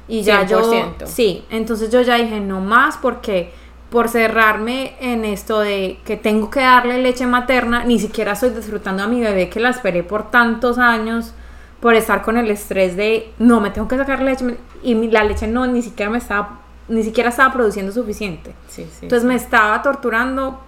Y 0.06 0.22
ya 0.22 0.46
yo, 0.46 0.62
100%. 0.62 1.06
sí, 1.06 1.44
entonces 1.50 1.90
yo 1.90 2.00
ya 2.02 2.14
dije, 2.16 2.40
no 2.40 2.60
más, 2.60 2.96
porque 2.96 3.52
por 3.90 4.08
cerrarme 4.08 4.94
en 5.00 5.24
esto 5.24 5.60
de 5.60 5.98
que 6.04 6.16
tengo 6.16 6.50
que 6.50 6.60
darle 6.60 7.02
leche 7.02 7.26
materna, 7.26 7.84
ni 7.84 7.98
siquiera 7.98 8.32
estoy 8.32 8.50
disfrutando 8.50 9.02
a 9.02 9.06
mi 9.08 9.20
bebé 9.20 9.48
que 9.48 9.60
la 9.60 9.70
esperé 9.70 10.02
por 10.02 10.30
tantos 10.30 10.78
años, 10.78 11.34
por 11.80 11.94
estar 11.94 12.22
con 12.22 12.36
el 12.36 12.50
estrés 12.50 12.96
de, 12.96 13.32
no, 13.38 13.60
me 13.60 13.70
tengo 13.70 13.86
que 13.88 13.96
sacar 13.96 14.20
leche, 14.20 14.56
y 14.82 14.94
la 15.10 15.24
leche 15.24 15.46
no, 15.46 15.66
ni 15.66 15.82
siquiera 15.82 16.10
me 16.10 16.18
estaba, 16.18 16.58
ni 16.88 17.02
siquiera 17.02 17.30
estaba 17.30 17.52
produciendo 17.52 17.92
suficiente. 17.92 18.52
Sí, 18.68 18.84
sí. 18.90 19.00
Entonces 19.02 19.24
me 19.26 19.34
estaba 19.34 19.80
torturando 19.82 20.60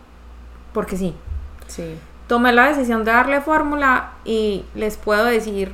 porque 0.73 0.96
sí. 0.96 1.14
sí. 1.66 1.96
Tomé 2.29 2.53
la 2.53 2.68
decisión 2.68 3.05
de 3.05 3.11
darle 3.11 3.40
fórmula 3.40 4.11
y 4.25 4.64
les 4.77 4.96
puedo 4.96 5.25
decir 5.25 5.73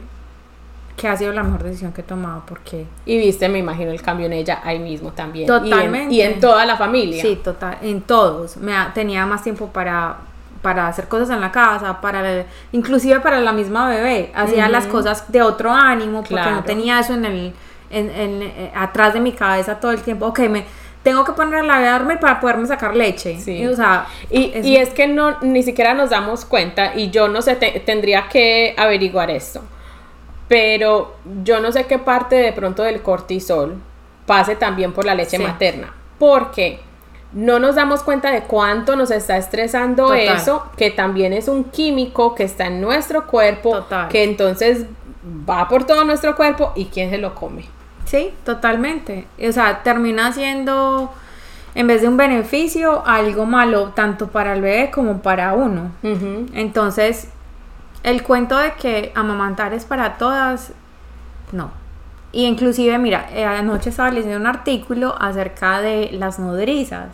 que 0.97 1.07
ha 1.09 1.15
sido 1.15 1.35
la 1.35 1.43
mejor 1.43 1.63
decisión 1.65 1.93
que 1.93 2.01
he 2.01 2.05
tomado 2.05 2.45
porque 2.47 2.87
Y 3.05 3.19
viste, 3.19 3.51
me 3.51 3.59
imagino, 3.59 3.91
el 3.91 4.01
cambio 4.01 4.25
en 4.25 4.33
ella 4.33 4.61
ahí 4.65 4.79
mismo 4.79 5.13
también. 5.13 5.47
Y 5.47 5.53
en- 5.53 5.63
Totalmente. 5.71 6.15
Y 6.15 6.23
en, 6.23 6.41
toda 6.41 6.65
la 6.65 6.79
familia. 6.79 7.21
sí, 7.21 7.37
total, 7.45 7.77
en 7.83 8.01
todos. 8.01 8.57
Me 8.57 8.73
tenía 8.95 9.27
más 9.27 9.43
tiempo 9.43 9.67
para 9.69 10.17
para 10.67 10.89
hacer 10.89 11.07
cosas 11.07 11.31
en 11.31 11.41
la 11.41 11.53
casa, 11.53 12.01
para 12.01 12.45
inclusive 12.73 13.21
para 13.21 13.41
la 13.41 13.53
misma 13.53 13.89
bebé, 13.89 14.33
hacía 14.35 14.69
las 14.69 14.87
cosas 14.89 15.31
de 15.31 15.41
otro 15.41 15.71
ánimo 15.71 16.23
porque 16.23 16.35
Claro. 16.35 16.57
no 16.57 16.65
tenía 16.65 16.99
eso 16.99 17.15
en 17.15 17.25
el 17.25 17.53
en, 17.89 18.11
en- 18.11 18.43
eh, 18.43 18.73
atrás 18.75 19.15
de 19.15 19.21
mi 19.21 19.31
cabeza 19.31 19.79
todo 19.79 19.93
el 19.93 20.01
tiempo. 20.03 20.27
Ok, 20.27 20.41
me 20.49 20.65
tengo 21.05 21.25
que 21.25 21.31
poner 21.35 21.61
a 21.61 21.63
la 21.63 21.77
bebé 21.77 21.89
a 21.89 21.99
dormir 22.01 22.19
para 22.19 22.41
poderme 22.41 22.67
sacar 22.67 22.97
leche. 22.97 23.39
Sí. 23.39 23.59
Y, 23.59 23.67
o 23.69 23.77
sea, 23.77 24.07
Y, 24.29 24.51
es- 24.53 24.67
y 24.67 24.77
es 24.77 24.89
que 24.89 25.07
no, 25.07 25.37
ni 25.41 25.63
siquiera 25.63 25.95
nos 25.95 26.11
damos 26.11 26.45
cuenta, 26.45 26.97
y 26.97 27.11
yo 27.11 27.29
no 27.29 27.41
sé, 27.43 27.55
te- 27.55 27.79
tendría 27.87 28.27
que 28.29 28.75
averiguar 28.77 29.31
esto. 29.31 29.61
pero 30.49 31.17
yo 31.45 31.61
no 31.61 31.71
sé 31.73 31.87
qué 31.87 31.99
parte 31.99 32.37
de 32.37 32.53
pronto 32.53 32.83
del 32.85 33.03
cortisol 33.03 33.75
pase 34.27 34.55
también 34.57 34.93
por 34.93 35.05
la 35.05 35.15
leche 35.15 35.37
Sí. 35.39 35.43
materna, 35.43 35.93
porque 36.19 36.81
no 37.37 37.59
nos 37.59 37.75
damos 37.75 38.03
cuenta 38.03 38.31
de 38.31 38.45
cuánto 38.45 38.97
nos 38.97 39.11
está 39.11 39.37
estresando 39.37 40.05
Total. 40.05 40.37
eso, 40.37 40.65
que 40.79 40.91
también 40.91 41.35
es 41.35 41.49
un 41.49 41.65
químico 41.65 42.35
que 42.35 42.45
está 42.45 42.67
en 42.67 42.81
nuestro 42.81 43.27
cuerpo, 43.27 43.73
Total. 43.73 44.09
que 44.09 44.25
entonces 44.25 44.87
va 45.49 45.69
por 45.69 45.85
todo 45.85 46.05
nuestro 46.05 46.35
cuerpo 46.35 46.73
y 46.75 46.87
quién 46.87 47.11
se 47.11 47.19
lo 47.19 47.35
come. 47.35 47.67
Sí, 48.07 48.33
totalmente. 48.45 49.27
O 49.47 49.53
sea, 49.53 49.83
termina 49.83 50.33
siendo, 50.33 51.13
en 51.75 51.87
vez 51.87 52.01
de 52.01 52.09
un 52.09 52.17
beneficio, 52.17 53.07
algo 53.07 53.45
malo, 53.45 53.93
tanto 53.95 54.29
para 54.29 54.55
el 54.55 54.63
bebé 54.63 54.91
como 54.91 55.21
para 55.21 55.53
uno. 55.53 55.91
Entonces, 56.55 57.29
el 58.03 58.23
cuento 58.23 58.57
de 58.57 58.73
que 58.75 59.13
amamantar 59.15 59.75
es 59.75 59.85
para 59.85 60.17
todas, 60.17 60.73
no. 61.53 61.71
Y 62.33 62.45
inclusive, 62.45 62.99
mira, 62.99 63.29
eh, 63.33 63.45
anoche 63.45 63.91
estaba 63.91 64.11
leyendo 64.11 64.37
un 64.39 64.47
artículo 64.47 65.15
acerca 65.19 65.81
de 65.81 66.11
las 66.13 66.39
nodrizas, 66.39 67.09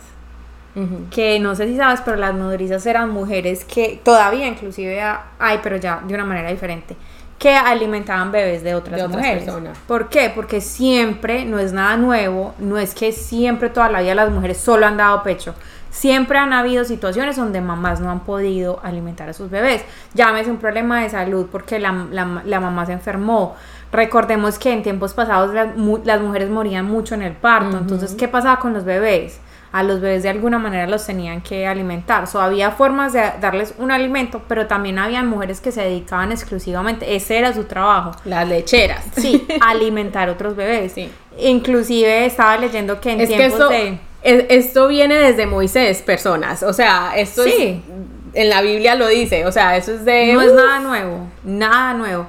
que 1.11 1.39
no 1.39 1.53
sé 1.55 1.67
si 1.67 1.77
sabes, 1.77 2.01
pero 2.03 2.17
las 2.17 2.33
nodrizas 2.33 2.83
eran 2.87 3.11
mujeres 3.11 3.63
que 3.63 4.01
todavía 4.03 4.47
inclusive 4.47 5.01
ha- 5.03 5.25
hay, 5.37 5.59
pero 5.61 5.77
ya 5.77 6.01
de 6.05 6.15
una 6.15 6.25
manera 6.25 6.49
diferente, 6.49 6.95
que 7.37 7.55
alimentaban 7.55 8.31
bebés 8.31 8.63
de 8.63 8.73
otras, 8.73 8.97
De 8.97 9.03
otras 9.03 9.17
mujeres. 9.21 9.43
personas. 9.43 9.77
¿Por 9.87 10.09
qué? 10.09 10.31
Porque 10.33 10.61
siempre, 10.61 11.45
no 11.45 11.59
es 11.59 11.73
nada 11.73 11.95
nuevo, 11.95 12.55
no 12.57 12.79
es 12.79 12.95
que 12.95 13.11
siempre 13.11 13.69
toda 13.69 13.87
la 13.89 14.01
vida 14.01 14.15
las 14.15 14.31
mujeres 14.31 14.57
solo 14.57 14.87
han 14.87 14.97
dado 14.97 15.21
pecho. 15.21 15.53
Siempre 15.91 16.39
han 16.39 16.53
habido 16.53 16.85
situaciones 16.85 17.35
donde 17.35 17.61
mamás 17.61 17.99
no 17.99 18.09
han 18.09 18.21
podido 18.21 18.79
alimentar 18.81 19.29
a 19.29 19.33
sus 19.33 19.51
bebés. 19.51 19.83
Llámese 20.15 20.49
un 20.49 20.57
problema 20.57 21.03
de 21.03 21.09
salud 21.11 21.45
porque 21.51 21.77
la, 21.77 22.07
la- 22.09 22.41
la 22.45 22.59
mamá 22.59 22.87
se 22.87 22.93
enfermó. 22.93 23.55
Recordemos 23.93 24.59
que 24.59 24.73
en 24.73 24.83
tiempos 24.83 25.13
pasados 25.13 25.53
las, 25.53 25.75
mu- 25.77 26.01
las 26.03 26.19
mujeres 26.19 26.49
morían 26.49 26.85
mucho 26.85 27.15
en 27.15 27.21
el 27.21 27.33
parto. 27.33 27.77
Entonces, 27.77 28.13
¿qué 28.15 28.27
pasaba 28.27 28.59
con 28.59 28.73
los 28.73 28.83
bebés? 28.83 29.39
A 29.71 29.81
los 29.83 30.01
bebés 30.01 30.21
de 30.23 30.29
alguna 30.29 30.59
manera 30.59 30.85
los 30.87 31.05
tenían 31.05 31.41
que 31.41 31.65
alimentar. 31.65 32.27
So, 32.27 32.41
había 32.41 32.71
formas 32.71 33.13
de 33.13 33.23
darles 33.41 33.73
un 33.77 33.91
alimento, 33.91 34.41
pero 34.47 34.67
también 34.67 34.99
habían 34.99 35.27
mujeres 35.27 35.61
que 35.61 35.71
se 35.71 35.81
dedicaban 35.81 36.31
exclusivamente, 36.31 37.15
ese 37.15 37.37
era 37.37 37.53
su 37.53 37.63
trabajo, 37.63 38.11
Las 38.25 38.47
lecheras. 38.47 39.03
Sí, 39.15 39.47
alimentar 39.61 40.29
otros 40.29 40.55
bebés. 40.55 40.91
Sí. 40.93 41.09
Inclusive 41.39 42.25
estaba 42.25 42.57
leyendo 42.57 42.99
que 42.99 43.11
en 43.11 43.21
Es 43.21 43.29
que 43.29 43.35
tiempos 43.37 43.59
esto, 43.59 43.69
de... 43.69 43.99
es- 44.23 44.45
esto 44.49 44.87
viene 44.87 45.15
desde 45.15 45.45
Moisés, 45.47 46.01
personas. 46.01 46.63
O 46.63 46.73
sea, 46.73 47.13
esto 47.15 47.43
Sí. 47.43 47.81
es, 47.85 48.35
en 48.35 48.49
la 48.49 48.61
Biblia 48.61 48.95
lo 48.95 49.07
dice. 49.07 49.45
O 49.45 49.51
sea, 49.51 49.77
eso 49.77 49.93
es 49.93 50.05
de 50.05 50.33
No 50.33 50.41
es 50.41 50.53
nada 50.53 50.79
nuevo, 50.79 51.27
nada 51.43 51.93
nuevo. 51.93 52.27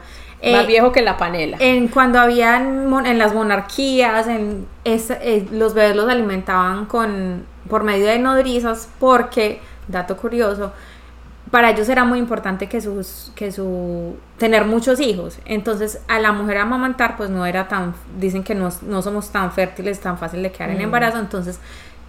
Más 0.53 0.65
Eh, 0.65 0.67
viejo 0.67 0.93
que 0.93 1.03
la 1.03 1.17
panela. 1.17 1.57
en 1.61 1.89
cuando 1.89 2.19
habían 2.21 2.87
mon- 2.89 3.07
en 3.07 3.19
las 3.19 3.33
monarquías, 3.35 4.27
en 4.29 4.67
es- 4.85 5.11
eh, 5.11 5.47
los 5.51 5.75
bebés 5.75 5.97
los 5.97 6.09
alimentaban 6.09 6.87
con 6.87 7.45
por 7.69 7.83
medio 7.83 8.07
de 8.07 8.19
nodrizas 8.19 8.89
porque, 9.01 9.61
dato 9.89 10.17
curioso, 10.17 10.73
para 11.51 11.71
ellos 11.71 11.89
era 11.89 12.05
muy 12.05 12.19
importante 12.19 12.69
que 12.69 12.81
sus 12.81 13.31
que 13.35 13.53
su 13.53 14.17
tener 14.39 14.65
muchos 14.65 14.99
hijos. 15.01 15.39
Entonces, 15.45 16.01
a 16.09 16.19
la 16.19 16.33
mujer 16.33 16.59
amamantar 16.59 17.17
pues 17.17 17.31
no 17.31 17.47
era 17.47 17.69
tan 17.69 17.95
dicen 18.19 18.43
que 18.43 18.55
no, 18.55 18.71
no 18.83 19.03
somos 19.03 19.31
tan 19.31 19.53
fértiles, 19.53 20.01
tan 20.01 20.19
fácil 20.19 20.43
de 20.43 20.51
quedar 20.53 20.71
en 20.71 20.81
embarazo, 20.81 21.19
entonces 21.19 21.61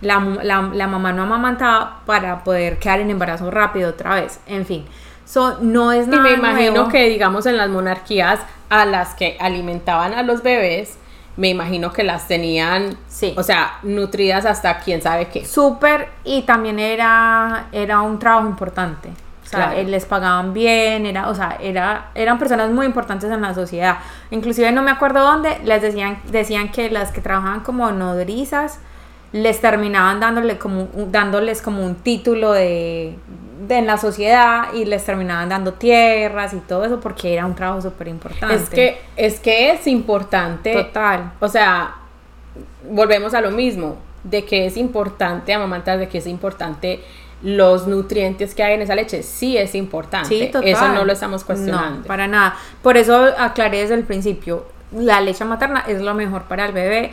la, 0.01 0.19
la, 0.43 0.61
la 0.73 0.87
mamá 0.87 1.13
no 1.13 1.23
amamantaba 1.23 2.01
para 2.05 2.43
poder 2.43 2.79
quedar 2.79 2.99
en 2.99 3.09
embarazo 3.11 3.49
rápido 3.51 3.91
otra 3.91 4.15
vez. 4.15 4.39
En 4.47 4.65
fin, 4.65 4.83
so, 5.25 5.57
no 5.61 5.91
es 5.91 6.07
y 6.07 6.09
nada 6.11 6.23
me 6.23 6.31
imagino 6.33 6.71
nuevo. 6.71 6.89
que, 6.89 7.09
digamos, 7.09 7.45
en 7.45 7.57
las 7.57 7.69
monarquías 7.69 8.39
a 8.69 8.85
las 8.85 9.13
que 9.15 9.37
alimentaban 9.39 10.13
a 10.13 10.23
los 10.23 10.41
bebés, 10.43 10.97
me 11.37 11.49
imagino 11.49 11.91
que 11.91 12.03
las 12.03 12.27
tenían, 12.27 12.97
Sí. 13.09 13.33
o 13.37 13.43
sea, 13.43 13.79
nutridas 13.83 14.45
hasta 14.45 14.79
quién 14.79 15.01
sabe 15.01 15.27
qué. 15.27 15.45
Súper, 15.45 16.07
y 16.23 16.43
también 16.43 16.79
era, 16.79 17.67
era 17.73 18.01
un 18.01 18.19
trabajo 18.19 18.47
importante. 18.47 19.09
O 19.43 19.47
sea, 19.47 19.71
Claro. 19.71 19.87
les 19.89 20.05
pagaban 20.05 20.53
bien, 20.53 21.05
era, 21.05 21.29
o 21.29 21.35
sea, 21.35 21.57
era, 21.61 22.07
eran 22.15 22.39
personas 22.39 22.71
muy 22.71 22.85
importantes 22.85 23.29
en 23.29 23.41
la 23.41 23.53
sociedad. 23.53 23.97
Inclusive 24.31 24.71
no 24.71 24.81
me 24.81 24.89
acuerdo 24.91 25.19
dónde, 25.19 25.59
les 25.65 25.81
decían, 25.81 26.19
decían 26.31 26.71
que 26.71 26.89
las 26.89 27.11
que 27.11 27.21
trabajaban 27.21 27.59
como 27.59 27.91
nodrizas 27.91 28.79
les 29.33 29.59
terminaban 29.61 30.19
dándole 30.19 30.57
como, 30.57 30.87
dándoles 31.11 31.61
como 31.61 31.83
un 31.85 31.95
título 31.95 32.53
de, 32.53 33.17
de 33.67 33.77
en 33.77 33.87
la 33.87 33.97
sociedad 33.97 34.73
y 34.73 34.85
les 34.85 35.03
terminaban 35.05 35.49
dando 35.49 35.73
tierras 35.73 36.53
y 36.53 36.57
todo 36.57 36.85
eso 36.85 36.99
porque 36.99 37.33
era 37.33 37.45
un 37.45 37.55
trabajo 37.55 37.81
súper 37.81 38.07
importante. 38.07 38.55
Es 38.55 38.69
que, 38.69 39.01
es 39.15 39.39
que 39.39 39.71
es 39.71 39.87
importante. 39.87 40.73
Total. 40.73 41.31
O 41.39 41.47
sea, 41.47 41.95
volvemos 42.89 43.33
a 43.33 43.41
lo 43.41 43.51
mismo, 43.51 43.97
de 44.23 44.43
que 44.45 44.65
es 44.65 44.77
importante 44.77 45.53
amamantar, 45.53 45.99
de 45.99 46.07
que 46.07 46.17
es 46.17 46.27
importante 46.27 47.01
los 47.41 47.85
nutrientes 47.85 48.55
que 48.55 48.63
hay 48.63 48.73
en 48.73 48.81
esa 48.81 48.95
leche, 48.95 49.21
sí 49.21 49.57
es 49.57 49.75
importante. 49.75 50.29
Sí, 50.29 50.47
total. 50.47 50.67
Eso 50.67 50.87
no 50.89 51.05
lo 51.05 51.13
estamos 51.13 51.43
cuestionando. 51.43 51.99
No, 51.99 52.05
para 52.05 52.27
nada. 52.27 52.55
Por 52.81 52.97
eso 52.97 53.29
aclaré 53.37 53.81
desde 53.81 53.93
el 53.93 54.03
principio, 54.03 54.65
la 54.91 55.21
leche 55.21 55.45
materna 55.45 55.83
es 55.87 56.01
lo 56.01 56.13
mejor 56.13 56.43
para 56.43 56.65
el 56.65 56.71
bebé 56.71 57.11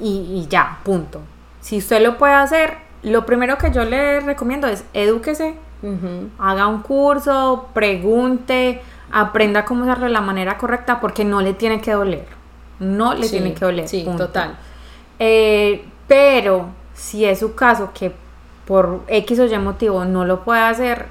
y, 0.00 0.42
y 0.42 0.46
ya, 0.48 0.78
punto. 0.82 1.20
Si 1.60 1.78
usted 1.78 2.00
lo 2.00 2.16
puede 2.16 2.34
hacer, 2.34 2.83
lo 3.04 3.24
primero 3.26 3.58
que 3.58 3.70
yo 3.70 3.84
le 3.84 4.20
recomiendo 4.20 4.66
es 4.66 4.84
edúquese, 4.94 5.54
haga 6.38 6.66
un 6.66 6.80
curso, 6.82 7.68
pregunte, 7.74 8.80
aprenda 9.12 9.64
cómo 9.66 9.84
hacerlo 9.84 10.06
de 10.06 10.12
la 10.12 10.20
manera 10.22 10.56
correcta 10.58 10.98
porque 11.00 11.24
no 11.24 11.40
le 11.42 11.52
tiene 11.54 11.80
que 11.80 11.92
doler. 11.92 12.26
No 12.80 13.14
le 13.14 13.24
Sí, 13.24 13.32
tiene 13.36 13.52
que 13.54 13.64
doler. 13.64 13.86
Sí, 13.88 14.02
punto. 14.04 14.26
total. 14.26 14.56
Eh, 15.18 15.84
pero 16.08 16.70
si 16.94 17.24
es 17.24 17.38
su 17.38 17.54
caso 17.54 17.90
que 17.94 18.12
por 18.66 19.02
X 19.08 19.38
o 19.40 19.44
Y 19.46 19.58
motivo 19.58 20.04
no 20.06 20.24
lo 20.24 20.42
puede 20.42 20.60
hacer, 20.62 21.06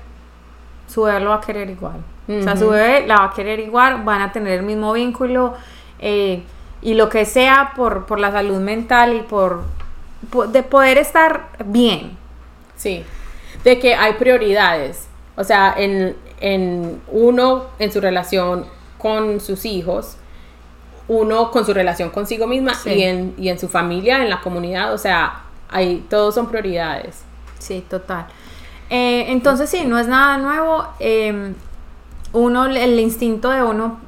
su 0.88 1.04
bebé 1.04 1.20
lo 1.20 1.30
va 1.30 1.36
a 1.36 1.42
querer 1.42 1.70
igual. 1.70 1.98
O 2.28 2.42
sea, 2.42 2.56
su 2.58 2.70
bebé 2.70 3.06
la 3.06 3.18
va 3.18 3.26
a 3.26 3.34
querer 3.34 3.60
igual, 3.60 4.04
van 4.04 4.22
a 4.22 4.32
tener 4.32 4.60
el 4.60 4.66
mismo 4.66 4.94
vínculo 4.94 5.54
eh, 6.00 6.42
y 6.82 6.94
lo 6.96 7.10
que 7.10 7.26
sea 7.26 7.74
por, 7.76 8.06
por 8.06 8.20
la 8.20 8.32
salud 8.32 8.60
mental 8.60 9.14
y 9.14 9.20
por- 9.22 9.62
de 10.52 10.64
poder 10.64 10.98
estar 10.98 11.50
bien. 11.66 12.18
Sí. 12.76 13.04
De 13.64 13.80
que 13.80 13.96
hay 13.96 14.14
prioridades. 14.14 15.08
O 15.36 15.44
sea, 15.44 15.74
en, 15.78 16.16
en 16.40 17.02
uno, 17.12 17.66
en 17.80 17.92
su 17.92 18.02
relación 18.02 18.66
con 18.98 19.40
sus 19.40 19.66
hijos, 19.66 20.18
uno 21.08 21.52
con 21.52 21.66
su 21.66 21.74
relación 21.74 22.10
consigo 22.10 22.48
misma 22.48 22.74
Sí. 22.76 22.92
y, 22.92 23.04
en, 23.04 23.34
y 23.38 23.50
en 23.50 23.60
su 23.60 23.68
familia, 23.68 24.22
en 24.24 24.30
la 24.30 24.42
comunidad. 24.42 24.94
O 24.94 24.98
sea, 24.98 25.44
ahí 25.70 26.06
todos 26.10 26.36
son 26.36 26.48
prioridades. 26.48 27.22
Sí, 27.60 27.86
total. 27.90 28.28
Eh, 28.90 29.26
entonces 29.30 29.70
sí, 29.70 29.84
no 29.86 29.98
es 29.98 30.08
nada 30.08 30.38
nuevo. 30.38 30.86
eh, 31.00 31.54
uno, 32.34 32.66
el 32.66 33.00
instinto 33.00 33.50
de 33.52 33.62
uno, 33.64 34.00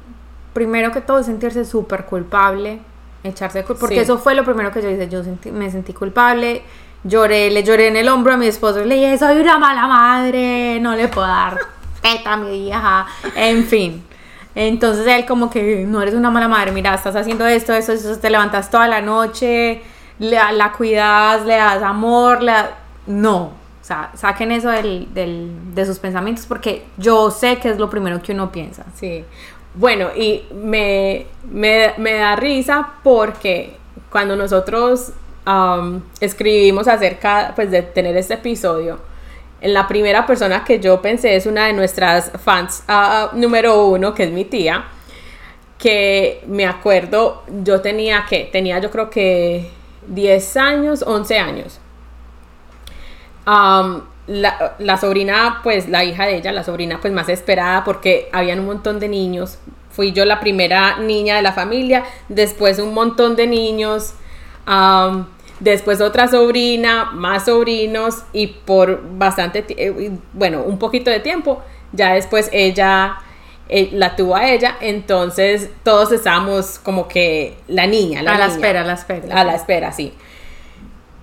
primero 0.52 0.90
que 0.90 1.00
todo, 1.00 1.20
es 1.20 1.26
sentirse 1.26 1.64
súper 1.64 2.06
culpable, 2.06 2.80
echarse 3.26 3.64
cul- 3.64 3.76
porque 3.78 3.96
Sí. 3.96 4.00
eso 4.02 4.18
fue 4.18 4.34
lo 4.34 4.44
primero 4.44 4.70
que 4.72 4.82
yo 4.82 4.88
hice. 4.90 5.08
Yo 5.08 5.22
sentí- 5.22 5.50
me 5.52 5.70
sentí 5.70 5.92
culpable, 5.92 6.62
lloré, 7.04 7.50
le 7.50 7.62
lloré 7.62 7.88
en 7.88 7.96
el 7.96 8.08
hombro 8.08 8.34
a 8.34 8.36
mi 8.36 8.46
esposo, 8.46 8.84
le 8.84 8.94
dije, 8.96 9.18
soy 9.18 9.38
una 9.38 9.58
mala 9.58 9.86
madre, 9.86 10.78
no 10.80 10.94
le 10.96 11.08
puedo 11.08 11.26
dar 11.26 11.58
teta 12.02 12.32
a 12.34 12.36
mi 12.36 12.68
hija, 12.68 13.06
en 13.34 13.64
fin. 13.64 14.02
Entonces 14.54 15.06
él 15.06 15.26
como 15.26 15.50
que 15.50 15.84
no 15.86 16.00
eres 16.00 16.14
una 16.14 16.30
mala 16.30 16.48
madre, 16.48 16.72
mira, 16.72 16.94
estás 16.94 17.14
haciendo 17.14 17.46
esto, 17.46 17.74
esto, 17.74 17.92
esto, 17.92 18.18
te 18.18 18.30
levantas 18.30 18.70
toda 18.70 18.88
la 18.88 19.02
noche, 19.02 19.82
le- 20.18 20.52
la 20.52 20.72
cuidas, 20.72 21.44
le 21.44 21.56
das 21.56 21.82
amor, 21.82 22.42
le 22.42 22.52
da- 22.52 22.70
no, 23.06 23.36
o 23.42 23.52
sea, 23.82 24.10
saquen 24.14 24.50
eso 24.52 24.70
del, 24.70 25.08
del- 25.12 25.74
de 25.74 25.84
sus 25.86 25.98
pensamientos 25.98 26.46
porque 26.46 26.84
yo 26.96 27.30
sé 27.30 27.58
que 27.58 27.68
es 27.70 27.78
lo 27.78 27.88
primero 27.90 28.20
que 28.22 28.32
uno 28.32 28.50
piensa. 28.50 28.84
Sí. 28.94 29.24
Bueno, 29.78 30.08
y 30.16 30.42
me, 30.54 31.26
me, 31.50 32.14
da 32.14 32.34
risa 32.34 32.94
porque 33.04 33.76
cuando 34.10 34.34
nosotros 34.34 35.12
am, 35.44 36.02
escribimos 36.18 36.88
acerca 36.88 37.52
pues, 37.54 37.70
de 37.70 37.82
tener 37.82 38.16
este 38.16 38.34
episodio, 38.34 38.98
en 39.60 39.74
la 39.74 39.86
primera 39.86 40.26
persona 40.26 40.64
que 40.64 40.80
yo 40.80 41.02
pensé 41.02 41.36
es 41.36 41.44
una 41.44 41.66
de 41.66 41.74
nuestras 41.74 42.32
fans 42.42 42.84
ah, 42.88 43.30
número 43.34 43.84
uno, 43.84 44.14
que 44.14 44.24
es 44.24 44.30
mi 44.30 44.46
tía, 44.46 44.86
que 45.78 46.42
me 46.46 46.64
acuerdo, 46.64 47.42
yo 47.62 47.82
tenía 47.82 48.24
que, 48.26 48.48
tenía 48.50 48.78
yo 48.78 48.90
creo 48.90 49.10
que 49.10 49.70
10 50.08 50.56
años, 50.56 51.04
11 51.06 51.38
años. 51.38 51.80
Am, 53.44 54.04
la, 54.26 54.74
la 54.78 54.96
sobrina, 54.96 55.60
pues 55.62 55.88
la 55.88 56.04
hija 56.04 56.26
de 56.26 56.36
ella, 56.36 56.52
la 56.52 56.64
sobrina 56.64 56.98
pues 57.00 57.12
más 57.12 57.28
esperada 57.28 57.84
porque 57.84 58.28
habían 58.32 58.60
un 58.60 58.66
montón 58.66 58.98
de 58.98 59.08
niños. 59.08 59.58
Fui 59.90 60.12
yo 60.12 60.24
la 60.24 60.40
primera 60.40 60.98
niña 60.98 61.36
de 61.36 61.42
la 61.42 61.52
familia, 61.52 62.04
después 62.28 62.78
un 62.78 62.92
montón 62.92 63.34
de 63.34 63.46
niños, 63.46 64.12
después 65.60 66.00
otra 66.00 66.28
sobrina, 66.28 67.10
más 67.12 67.46
sobrinos 67.46 68.24
y 68.32 68.48
por 68.48 69.00
bastante, 69.16 69.64
eh, 69.68 70.10
bueno, 70.32 70.62
un 70.62 70.78
poquito 70.78 71.10
de 71.10 71.20
tiempo, 71.20 71.62
ya 71.92 72.12
después 72.12 72.50
ella 72.52 73.16
eh, 73.68 73.88
la 73.92 74.16
tuvo 74.16 74.36
a 74.36 74.48
ella, 74.50 74.76
entonces 74.80 75.70
todos 75.82 76.12
estábamos 76.12 76.78
como 76.78 77.08
que 77.08 77.56
la 77.66 77.86
niña, 77.86 78.22
la 78.22 78.34
a 78.34 78.38
la 78.38 78.46
espera, 78.46 78.82
a 78.82 78.84
la 78.84 78.92
espera. 78.92 79.40
A 79.40 79.44
la 79.44 79.54
espera, 79.54 79.92
sí. 79.92 80.12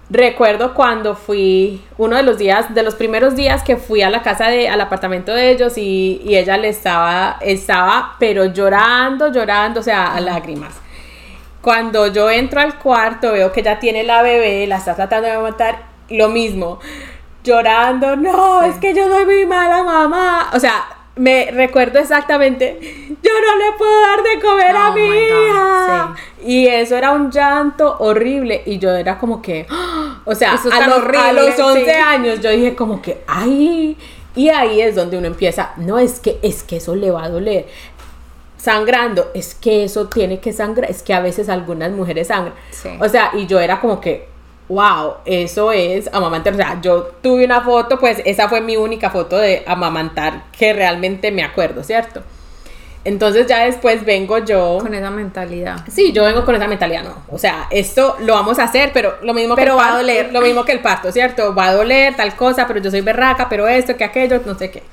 Recuerdo 0.10 0.74
cuando 0.74 1.16
fui, 1.16 1.82
uno 1.98 2.18
de 2.18 2.24
los 2.24 2.38
días, 2.38 2.74
de 2.76 2.84
los 2.84 2.94
primeros 2.96 3.36
días 3.36 3.64
que 3.64 3.78
fui 3.78 4.02
a 4.02 4.10
la 4.10 4.22
casa 4.22 4.48
de, 4.48 4.68
al 4.70 4.80
apartamento 4.82 5.34
de 5.34 5.50
ellos 5.50 5.78
y, 5.78 6.22
y 6.24 6.36
ella 6.36 6.58
le 6.58 6.70
estaba, 6.70 7.38
estaba, 7.42 8.16
pero 8.20 8.46
llorando, 8.46 9.32
llorando, 9.32 9.80
o 9.80 9.84
sea, 9.84 10.14
a 10.14 10.20
lágrimas. 10.20 10.74
Cuando 11.62 12.08
yo 12.08 12.30
entro 12.30 12.60
al 12.60 12.78
cuarto, 12.78 13.32
veo 13.32 13.52
que 13.54 13.64
ya 13.64 13.80
tiene 13.80 14.04
la 14.04 14.22
bebé, 14.22 14.68
la 14.68 14.78
está 14.78 14.94
tratando 14.96 15.30
de 15.30 15.38
matar, 15.38 15.84
lo 16.10 16.28
mismo, 16.28 16.80
llorando, 17.44 18.16
no, 18.18 18.62
Sí. 18.64 18.70
es 18.70 18.76
que 18.78 18.94
yo 18.94 19.08
soy 19.08 19.26
muy 19.26 19.46
mala 19.46 19.84
mamá. 19.84 20.50
O 20.54 20.60
sea, 20.60 20.84
me 21.16 21.52
recuerdo 21.52 22.00
exactamente, 22.00 22.80
yo 23.22 23.32
no 23.32 23.56
le 23.58 23.78
puedo 23.78 24.02
dar 24.02 24.24
de 24.24 24.42
comer 24.42 24.76
a 24.76 24.90
Oh 24.90 24.94
mi. 24.94 26.50
Y 26.52 26.68
eso 26.68 26.96
era 26.98 27.12
un 27.12 27.32
llanto 27.32 27.96
horrible. 28.00 28.64
Y 28.66 28.80
yo 28.80 28.92
era 28.92 29.18
como 29.18 29.42
que, 29.42 29.66
¡ah! 29.70 30.22
o 30.26 30.34
sea, 30.36 30.56
Eso 30.56 30.70
es 30.70 30.74
a, 30.76 30.88
los- 30.88 30.98
horrible, 30.98 31.20
a 31.20 31.34
los 31.34 31.60
11 31.60 31.86
sí. 31.86 31.92
años 31.92 32.40
yo 32.42 32.50
dije 32.50 32.76
como 32.76 33.02
que, 33.02 33.22
ay. 33.28 33.98
Y 34.36 34.50
ahí 34.50 34.82
es 34.82 34.96
donde 34.96 35.18
uno 35.18 35.28
empieza, 35.28 35.74
no, 35.78 36.00
es 36.00 36.20
que, 36.20 36.40
es 36.42 36.64
que 36.64 36.78
eso 36.78 36.96
le 36.96 37.12
va 37.12 37.26
a 37.26 37.30
doler. 37.30 37.68
Sangrando, 38.58 39.30
es 39.34 39.56
que 39.56 39.84
eso 39.84 40.08
tiene 40.08 40.40
que 40.40 40.54
sangrar, 40.54 40.90
es 40.90 41.04
que 41.04 41.14
a 41.14 41.20
veces 41.20 41.50
algunas 41.50 41.92
mujeres 41.92 42.28
sangran. 42.28 42.54
Sí. 42.72 42.90
O 43.00 43.08
sea, 43.10 43.32
y 43.34 43.46
yo 43.46 43.60
era 43.60 43.80
como 43.82 44.00
que, 44.02 44.28
wow, 44.74 45.16
eso 45.26 45.72
es 45.72 46.10
amamantar. 46.14 46.54
O 46.54 46.58
sea, 46.58 46.82
yo 46.82 47.12
tuve 47.22 47.46
una 47.46 47.62
foto, 47.62 48.00
pues 48.00 48.22
esa 48.26 48.50
fue 48.50 48.62
mi 48.62 48.76
única 48.78 49.10
foto 49.10 49.38
de 49.38 49.64
amamantar 49.66 50.46
que 50.58 50.74
realmente 50.74 51.32
me 51.32 51.44
acuerdo, 51.44 51.84
¿cierto? 51.84 52.24
Entonces 53.06 53.48
ya 53.48 53.66
después 53.66 54.06
vengo 54.06 54.38
yo. 54.40 54.80
Con 54.82 54.94
esa 54.94 55.12
mentalidad. 55.12 55.84
Sí, 55.90 56.14
yo 56.14 56.24
vengo 56.24 56.46
con 56.46 56.56
esa 56.56 56.68
mentalidad, 56.68 57.04
no. 57.04 57.24
O 57.30 57.38
sea, 57.38 57.68
esto 57.70 58.16
lo 58.22 58.34
vamos 58.34 58.60
a 58.60 58.64
hacer, 58.64 58.92
pero 58.94 59.18
lo 59.22 59.34
mismo 59.34 59.56
Pero 59.56 59.74
que 59.74 59.78
va 59.78 59.84
a 59.84 59.90
parto, 59.90 59.98
doler. 59.98 60.34
Lo 60.34 60.42
mismo 60.42 60.64
que 60.64 60.72
el 60.72 60.80
parto, 60.80 61.12
¿cierto? 61.12 61.54
Va 61.54 61.68
a 61.68 61.74
doler 61.74 62.16
tal 62.16 62.36
cosa, 62.36 62.66
pero 62.66 62.80
yo 62.80 62.90
soy 62.90 63.02
berraca, 63.02 63.50
pero 63.50 63.68
esto, 63.68 63.98
que 63.98 64.06
aquello, 64.06 64.42
no 64.46 64.58
sé 64.58 64.72
qué. 64.72 64.84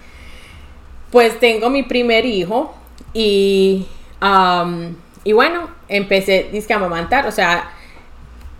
Pues 1.12 1.38
tengo 1.38 1.70
mi 1.70 1.84
primer 1.84 2.26
hijo 2.26 2.74
y, 3.14 3.86
am, 4.20 4.96
y 5.22 5.32
bueno, 5.32 5.68
empecé 5.88 6.48
dizque, 6.50 6.72
a 6.72 6.76
amamantar. 6.76 7.26
O 7.28 7.32
sea, 7.32 7.70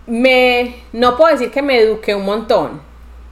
me, 0.07 0.75
no 0.93 1.17
puedo 1.17 1.31
decir 1.31 1.51
que 1.51 1.61
me 1.61 1.79
eduqué 1.79 2.15
un 2.15 2.25
montón. 2.25 2.81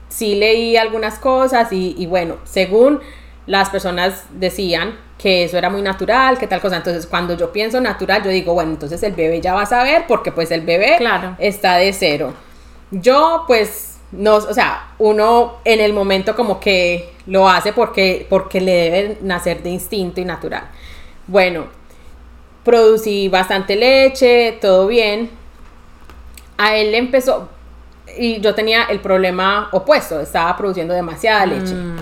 Sí 0.08 0.34
leí 0.34 0.76
algunas 0.76 1.18
cosas 1.18 1.72
y, 1.72 1.94
y 1.98 2.06
bueno, 2.06 2.36
según 2.44 3.00
las 3.46 3.70
personas 3.70 4.24
decían 4.32 4.96
que 5.18 5.44
eso 5.44 5.58
era 5.58 5.68
muy 5.70 5.82
natural, 5.82 6.38
que 6.38 6.46
tal 6.46 6.60
cosa. 6.60 6.76
Entonces, 6.78 7.06
cuando 7.06 7.36
yo 7.36 7.52
pienso 7.52 7.80
natural, 7.80 8.22
yo 8.22 8.30
digo, 8.30 8.54
bueno, 8.54 8.72
entonces 8.72 9.02
el 9.02 9.12
bebé 9.12 9.40
ya 9.40 9.54
va 9.54 9.62
a 9.62 9.66
saber 9.66 10.04
porque 10.08 10.32
pues 10.32 10.50
el 10.50 10.62
bebé 10.62 10.94
Claro. 10.98 11.36
está 11.38 11.76
de 11.76 11.92
cero. 11.92 12.32
Yo 12.90 13.44
pues 13.46 13.98
no, 14.12 14.36
o 14.36 14.54
sea, 14.54 14.88
uno 14.98 15.58
en 15.64 15.80
el 15.80 15.92
momento 15.92 16.34
como 16.34 16.58
que 16.58 17.12
lo 17.26 17.48
hace 17.48 17.72
porque, 17.72 18.26
porque 18.28 18.60
le 18.60 18.72
debe 18.72 19.18
nacer 19.22 19.62
de 19.62 19.70
instinto 19.70 20.20
y 20.20 20.24
natural. 20.24 20.64
Bueno, 21.26 21.66
producí 22.64 23.28
bastante 23.28 23.76
leche, 23.76 24.58
todo 24.60 24.86
bien. 24.86 25.30
A 26.62 26.76
él 26.76 26.90
le 26.92 26.98
empezó, 26.98 27.48
y 28.18 28.40
yo 28.40 28.54
tenía 28.54 28.84
el 28.84 29.00
problema 29.00 29.68
opuesto, 29.72 30.20
estaba 30.20 30.56
produciendo 30.56 30.92
demasiada 30.92 31.46
leche. 31.46 31.74
Mm, 31.74 31.96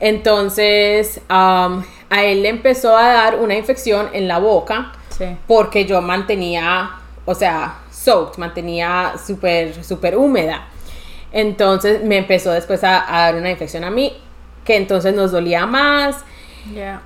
Entonces, 0.00 1.20
am, 1.28 1.84
a 2.10 2.22
él 2.24 2.42
le 2.42 2.50
empezó 2.50 2.96
a 2.96 3.08
dar 3.08 3.36
una 3.36 3.54
infección 3.54 4.08
en 4.12 4.28
la 4.28 4.38
boca 4.38 4.92
sí. 5.16 5.24
porque 5.46 5.86
yo 5.86 6.02
mantenía, 6.02 6.90
o 7.24 7.34
sea, 7.34 7.78
soaked, 7.90 8.38
mantenía 8.38 9.14
súper, 9.24 9.82
súper 9.82 10.16
húmeda. 10.16 10.68
Entonces 11.32 12.04
me 12.04 12.18
empezó 12.18 12.50
después 12.52 12.84
a, 12.84 13.04
a 13.08 13.26
dar 13.26 13.36
una 13.36 13.50
infección 13.50 13.84
a 13.84 13.90
mí, 13.90 14.12
que 14.64 14.76
entonces 14.76 15.14
nos 15.14 15.32
dolía 15.32 15.64
más. 15.66 16.16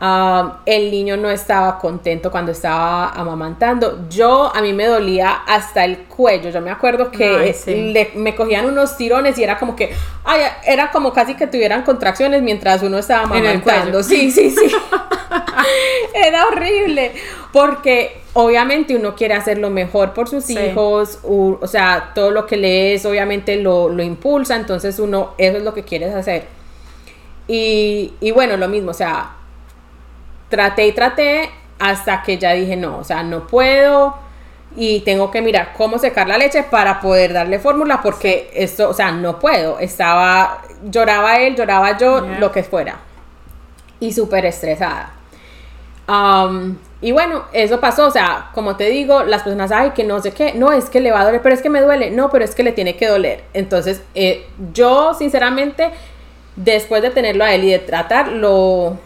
Um, 0.00 0.52
el 0.64 0.90
niño 0.90 1.16
no 1.18 1.30
estaba 1.30 1.78
contento 1.78 2.30
cuando 2.30 2.52
estaba 2.52 3.10
amamantando. 3.10 4.08
Yo, 4.08 4.50
a 4.54 4.62
mí 4.62 4.72
me 4.72 4.86
dolía 4.86 5.30
hasta 5.46 5.84
el 5.84 5.98
cuello. 6.04 6.48
Yo 6.50 6.60
me 6.62 6.70
acuerdo 6.70 7.10
que 7.10 7.28
Ay, 7.36 7.52
sí. 7.54 7.92
le- 7.92 8.10
me 8.14 8.34
cogían 8.34 8.64
unos 8.66 8.96
tirones 8.96 9.36
y 9.38 9.44
era 9.44 9.58
como 9.58 9.76
que, 9.76 9.92
ay, 10.24 10.40
era 10.64 10.90
como 10.90 11.12
casi 11.12 11.34
que 11.34 11.46
tuvieran 11.46 11.82
contracciones 11.82 12.40
mientras 12.42 12.82
uno 12.82 12.98
estaba 12.98 13.24
amamantando. 13.24 14.02
Sí, 14.02 14.30
sí, 14.30 14.50
sí. 14.50 14.72
era 16.14 16.46
horrible. 16.46 17.12
Porque 17.52 18.20
obviamente 18.32 18.94
uno 18.96 19.14
quiere 19.14 19.34
hacer 19.34 19.58
lo 19.58 19.70
mejor 19.70 20.12
por 20.14 20.28
sus 20.28 20.44
Sí. 20.44 20.58
hijos. 20.58 21.18
u- 21.22 21.58
o 21.60 21.66
sea, 21.66 22.12
todo 22.14 22.30
lo 22.30 22.46
que 22.46 22.56
lees 22.56 23.04
obviamente 23.04 23.56
lo, 23.56 23.88
lo 23.88 24.02
impulsa. 24.02 24.56
Entonces 24.56 24.98
uno, 24.98 25.34
eso 25.38 25.58
es 25.58 25.62
lo 25.64 25.74
que 25.74 25.82
quieres 25.84 26.14
hacer. 26.14 26.44
Y, 27.48 28.14
y 28.20 28.30
bueno, 28.30 28.56
lo 28.56 28.68
mismo, 28.68 28.92
o 28.92 28.94
sea, 28.94 29.32
traté 30.50 30.86
y 30.86 30.92
traté 30.92 31.50
hasta 31.78 32.22
que 32.22 32.36
ya 32.36 32.52
dije, 32.52 32.76
no, 32.76 32.98
o 32.98 33.04
sea, 33.04 33.22
no 33.22 33.46
puedo 33.46 34.14
y 34.76 35.00
tengo 35.00 35.30
que 35.30 35.40
mirar 35.42 35.72
cómo 35.76 35.98
secar 35.98 36.28
la 36.28 36.38
leche 36.38 36.62
para 36.62 37.00
poder 37.00 37.32
darle 37.32 37.58
fórmula 37.58 38.00
porque 38.02 38.50
esto, 38.54 38.90
o 38.90 38.94
sea, 38.94 39.10
no 39.10 39.38
puedo. 39.38 39.78
Estaba, 39.78 40.62
lloraba 40.84 41.40
él, 41.40 41.56
lloraba 41.56 41.96
yo, 41.96 42.20
lo 42.20 42.52
que 42.52 42.62
fuera. 42.62 42.98
Y 43.98 44.12
súper 44.12 44.46
estresada. 44.46 45.12
Y 47.02 47.12
bueno, 47.12 47.44
eso 47.52 47.80
pasó, 47.80 48.06
o 48.06 48.10
sea, 48.10 48.50
como 48.52 48.76
te 48.76 48.90
digo, 48.90 49.22
las 49.22 49.42
personas, 49.42 49.72
ay, 49.72 49.90
que 49.90 50.04
no 50.04 50.20
sé 50.20 50.32
qué, 50.32 50.52
no, 50.54 50.72
es 50.72 50.90
que 50.90 51.00
le 51.00 51.12
va 51.12 51.20
a 51.22 51.24
doler, 51.24 51.40
pero 51.40 51.54
es 51.54 51.62
que 51.62 51.70
me 51.70 51.80
duele, 51.80 52.10
no, 52.10 52.30
pero 52.30 52.44
es 52.44 52.54
que 52.54 52.62
le 52.62 52.72
tiene 52.72 52.96
que 52.96 53.06
doler. 53.06 53.44
Entonces, 53.54 54.02
eh, 54.14 54.46
yo 54.74 55.14
sinceramente, 55.14 55.90
después 56.56 57.00
de 57.00 57.10
tenerlo 57.10 57.44
a 57.44 57.54
él 57.54 57.64
y 57.64 57.70
de 57.70 57.78
tratar, 57.78 58.28
lo, 58.28 58.98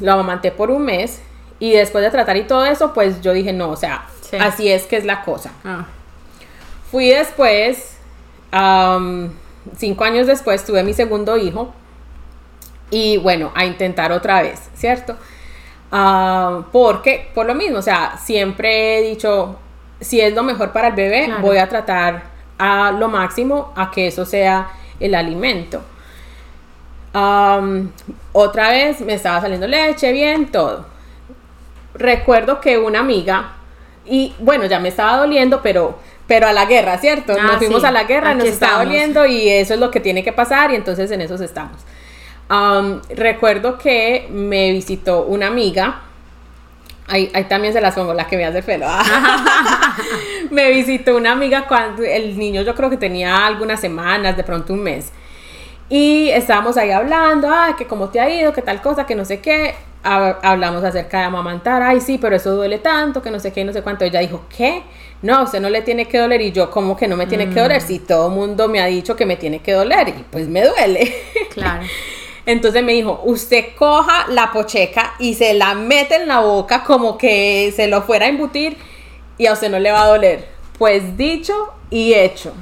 lo 0.00 0.12
amamanté 0.12 0.50
por 0.52 0.70
un 0.70 0.84
mes 0.84 1.20
y 1.58 1.72
después 1.72 2.04
de 2.04 2.10
tratar 2.10 2.36
y 2.36 2.44
todo 2.44 2.64
eso, 2.64 2.92
pues 2.94 3.20
yo 3.20 3.32
dije, 3.32 3.52
no, 3.52 3.70
o 3.70 3.76
sea, 3.76 4.06
Sí. 4.20 4.36
así 4.40 4.70
es 4.70 4.84
que 4.86 4.96
es 4.96 5.04
la 5.04 5.22
cosa. 5.22 5.50
Ah, 5.64 5.86
Fui 6.90 7.08
después, 7.08 7.96
am, 8.52 9.32
cinco 9.76 10.04
años 10.04 10.26
después, 10.26 10.64
tuve 10.64 10.82
mi 10.84 10.94
segundo 10.94 11.36
hijo. 11.36 11.72
Y 12.90 13.16
bueno, 13.16 13.50
a 13.54 13.64
intentar 13.64 14.12
otra 14.12 14.42
vez, 14.42 14.60
¿cierto? 14.74 15.16
Ah, 15.90 16.62
porque, 16.72 17.30
por 17.34 17.46
lo 17.46 17.54
mismo, 17.54 17.78
o 17.78 17.82
sea, 17.82 18.16
siempre 18.22 18.98
he 18.98 19.02
dicho, 19.02 19.56
si 20.00 20.20
es 20.20 20.34
lo 20.34 20.42
mejor 20.42 20.72
para 20.72 20.88
el 20.88 20.94
bebé, 20.94 21.24
Claro. 21.26 21.40
voy 21.42 21.58
a 21.58 21.68
tratar 21.68 22.24
a 22.58 22.92
lo 22.92 23.08
máximo 23.08 23.72
a 23.76 23.90
que 23.90 24.06
eso 24.08 24.24
sea 24.24 24.68
el 25.00 25.14
alimento. 25.14 25.80
Am, 27.14 27.92
otra 28.32 28.70
vez 28.70 29.00
me 29.00 29.14
estaba 29.14 29.40
saliendo 29.40 29.68
leche, 29.68 30.10
bien, 30.12 30.50
todo. 30.50 30.84
Recuerdo 31.94 32.60
que 32.60 32.76
una 32.76 32.98
amiga, 32.98 33.52
y 34.04 34.34
bueno, 34.40 34.66
ya 34.66 34.80
me 34.80 34.88
estaba 34.88 35.16
doliendo, 35.18 35.62
pero, 35.62 35.96
pero 36.26 36.48
a 36.48 36.52
la 36.52 36.66
guerra, 36.66 36.98
¿cierto? 36.98 37.32
Ah, 37.38 37.44
nos 37.44 37.56
fuimos 37.58 37.82
sí. 37.82 37.86
a 37.86 37.92
la 37.92 38.02
guerra, 38.02 38.30
Aquí 38.30 38.38
nos 38.38 38.48
estaba 38.48 38.72
estamos. 38.82 38.92
doliendo 38.92 39.26
y 39.26 39.48
eso 39.48 39.74
es 39.74 39.80
lo 39.80 39.92
que 39.92 40.00
tiene 40.00 40.24
que 40.24 40.32
pasar 40.32 40.72
y 40.72 40.74
entonces 40.74 41.08
en 41.12 41.20
esos 41.20 41.40
estamos. 41.40 41.78
Am, 42.48 43.00
recuerdo 43.10 43.78
que 43.78 44.26
me 44.30 44.72
visitó 44.72 45.22
una 45.22 45.46
amiga, 45.46 46.00
ahí, 47.06 47.30
ahí 47.32 47.44
también 47.44 47.72
se 47.72 47.80
las 47.80 47.94
pongo, 47.94 48.12
la 48.12 48.26
que 48.26 48.36
me 48.36 48.44
hace 48.44 48.58
el 48.58 48.64
pelo. 48.64 48.86
me 50.50 50.68
visitó 50.72 51.16
una 51.16 51.30
amiga 51.30 51.68
cuando 51.68 52.02
el 52.02 52.36
niño 52.36 52.62
yo 52.62 52.74
creo 52.74 52.90
que 52.90 52.96
tenía 52.96 53.46
algunas 53.46 53.80
semanas, 53.80 54.36
de 54.36 54.42
pronto 54.42 54.72
un 54.72 54.82
mes. 54.82 55.12
Y 55.88 56.30
estábamos 56.30 56.76
ahí 56.76 56.90
hablando, 56.90 57.48
ah, 57.50 57.74
que 57.76 57.86
cómo 57.86 58.08
te 58.08 58.18
ha 58.20 58.28
ido, 58.30 58.52
que 58.52 58.62
tal 58.62 58.80
cosa, 58.80 59.06
que 59.06 59.14
no 59.14 59.24
sé 59.24 59.40
qué. 59.40 59.74
Ha- 60.02 60.38
Hablamos 60.42 60.82
acerca 60.84 61.18
de 61.20 61.24
amamantar, 61.24 61.82
ay, 61.82 62.00
sí, 62.00 62.18
pero 62.18 62.36
eso 62.36 62.54
duele 62.54 62.78
tanto, 62.78 63.22
que 63.22 63.30
no 63.30 63.38
sé 63.40 63.52
qué, 63.52 63.64
no 63.64 63.72
sé 63.72 63.82
cuánto. 63.82 64.04
Ella 64.04 64.20
dijo, 64.20 64.42
¿qué? 64.54 64.82
No, 65.22 65.36
a 65.36 65.42
usted 65.42 65.60
no 65.60 65.70
le 65.70 65.82
tiene 65.82 66.06
que 66.06 66.18
doler. 66.18 66.40
Y 66.42 66.52
yo, 66.52 66.70
¿cómo 66.70 66.96
que 66.96 67.08
no 67.08 67.16
me 67.16 67.26
tiene 67.26 67.48
que 67.48 67.60
doler? 67.60 67.80
Si 67.80 67.98
todo 67.98 68.28
el 68.28 68.34
mundo 68.34 68.68
me 68.68 68.80
ha 68.80 68.86
dicho 68.86 69.14
que 69.16 69.24
me 69.26 69.36
tiene 69.36 69.60
que 69.60 69.72
doler, 69.72 70.08
y 70.08 70.24
pues 70.30 70.48
me 70.48 70.62
duele. 70.64 71.14
claro. 71.50 71.82
Entonces 72.46 72.82
me 72.82 72.92
dijo, 72.92 73.22
usted 73.24 73.68
coja 73.78 74.26
la 74.28 74.52
pocheca 74.52 75.14
y 75.18 75.32
se 75.32 75.54
la 75.54 75.74
mete 75.74 76.16
en 76.16 76.28
la 76.28 76.40
boca 76.40 76.84
como 76.84 77.16
que 77.16 77.72
se 77.74 77.86
lo 77.88 78.02
fuera 78.02 78.26
a 78.26 78.28
embutir 78.28 78.76
y 79.38 79.46
a 79.46 79.54
usted 79.54 79.70
no 79.70 79.78
le 79.78 79.90
va 79.90 80.02
a 80.02 80.08
doler. 80.08 80.46
Pues 80.78 81.16
dicho 81.16 81.72
y 81.88 82.12
hecho. 82.12 82.52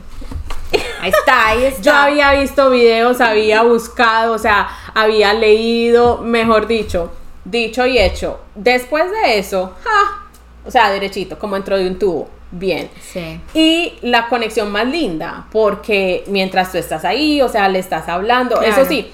Ahí 1.02 1.10
está, 1.10 1.46
ahí 1.48 1.64
está. 1.66 1.82
Yo 1.82 1.92
había 1.94 2.32
visto 2.40 2.70
videos, 2.70 3.20
había 3.20 3.62
buscado, 3.62 4.34
o 4.34 4.38
sea, 4.38 4.68
había 4.94 5.34
leído, 5.34 6.18
mejor 6.18 6.66
dicho, 6.66 7.10
dicho 7.44 7.84
y 7.86 7.98
hecho. 7.98 8.40
Después 8.54 9.10
de 9.10 9.38
eso, 9.38 9.74
¡ja! 9.84 10.22
o 10.64 10.70
sea, 10.70 10.90
derechito, 10.90 11.38
como 11.38 11.56
entró 11.56 11.76
de 11.76 11.88
un 11.88 11.98
tubo, 11.98 12.30
bien. 12.52 12.88
Sí. 13.00 13.40
Y 13.52 13.94
la 14.02 14.28
conexión 14.28 14.70
más 14.70 14.86
linda, 14.86 15.46
porque 15.50 16.22
mientras 16.28 16.70
tú 16.70 16.78
estás 16.78 17.04
ahí, 17.04 17.42
o 17.42 17.48
sea, 17.48 17.68
le 17.68 17.80
estás 17.80 18.08
hablando, 18.08 18.56
Claro. 18.58 18.72
eso 18.72 18.84
sí, 18.86 19.10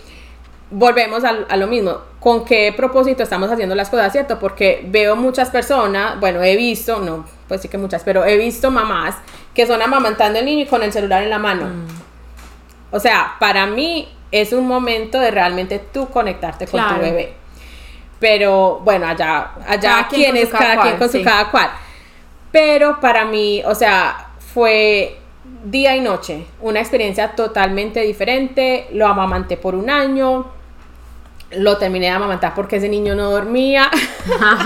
volvemos 0.70 1.24
a, 1.24 1.30
a, 1.48 1.56
lo 1.56 1.66
mismo. 1.66 1.96
¿Con 2.20 2.44
qué 2.44 2.72
propósito 2.76 3.22
estamos 3.22 3.50
haciendo 3.50 3.74
las 3.74 3.90
cosas, 3.90 4.12
cierto? 4.12 4.38
Porque 4.38 4.84
veo 4.88 5.14
muchas 5.14 5.50
personas, 5.50 6.18
bueno, 6.18 6.42
he 6.42 6.56
visto, 6.56 6.98
no, 6.98 7.24
pues 7.46 7.60
sí 7.60 7.68
que 7.68 7.78
muchas, 7.78 8.02
pero 8.02 8.24
he 8.24 8.36
visto 8.36 8.70
mamás 8.70 9.14
que 9.54 9.66
son 9.66 9.80
amamantando 9.82 10.38
al 10.38 10.44
niño 10.44 10.62
y 10.62 10.66
con 10.66 10.82
el 10.82 10.92
celular 10.92 11.22
en 11.22 11.30
la 11.30 11.38
mano. 11.38 11.66
Mm. 11.66 11.86
O 12.90 13.00
sea, 13.00 13.36
para 13.38 13.66
mí 13.66 14.08
es 14.30 14.52
un 14.52 14.66
momento 14.66 15.20
de 15.20 15.30
realmente 15.30 15.78
tú 15.78 16.08
conectarte 16.08 16.66
con 16.66 16.86
tu 16.86 17.00
bebé. 17.00 17.34
Pero 18.18 18.80
bueno, 18.84 19.06
allá, 19.06 19.52
allá 19.66 20.06
quien 20.08 20.36
es 20.36 20.48
cada, 20.48 20.82
quien 20.82 20.96
con 20.96 21.08
su 21.08 21.22
cada 21.22 21.50
cual. 21.50 21.70
Pero 22.50 22.98
para 23.00 23.24
mí, 23.24 23.62
o 23.64 23.74
sea, 23.74 24.30
fue 24.52 25.18
día 25.64 25.96
y 25.96 26.00
noche, 26.00 26.46
una 26.60 26.80
experiencia 26.80 27.34
totalmente 27.36 28.00
diferente. 28.00 28.88
Lo 28.92 29.06
amamanté 29.06 29.56
por 29.56 29.74
un 29.74 29.88
año, 29.88 30.46
lo 31.52 31.78
terminé 31.78 32.06
de 32.06 32.12
amamantar 32.12 32.54
porque 32.54 32.76
ese 32.76 32.88
niño 32.88 33.14
no 33.14 33.30
dormía. 33.30 33.90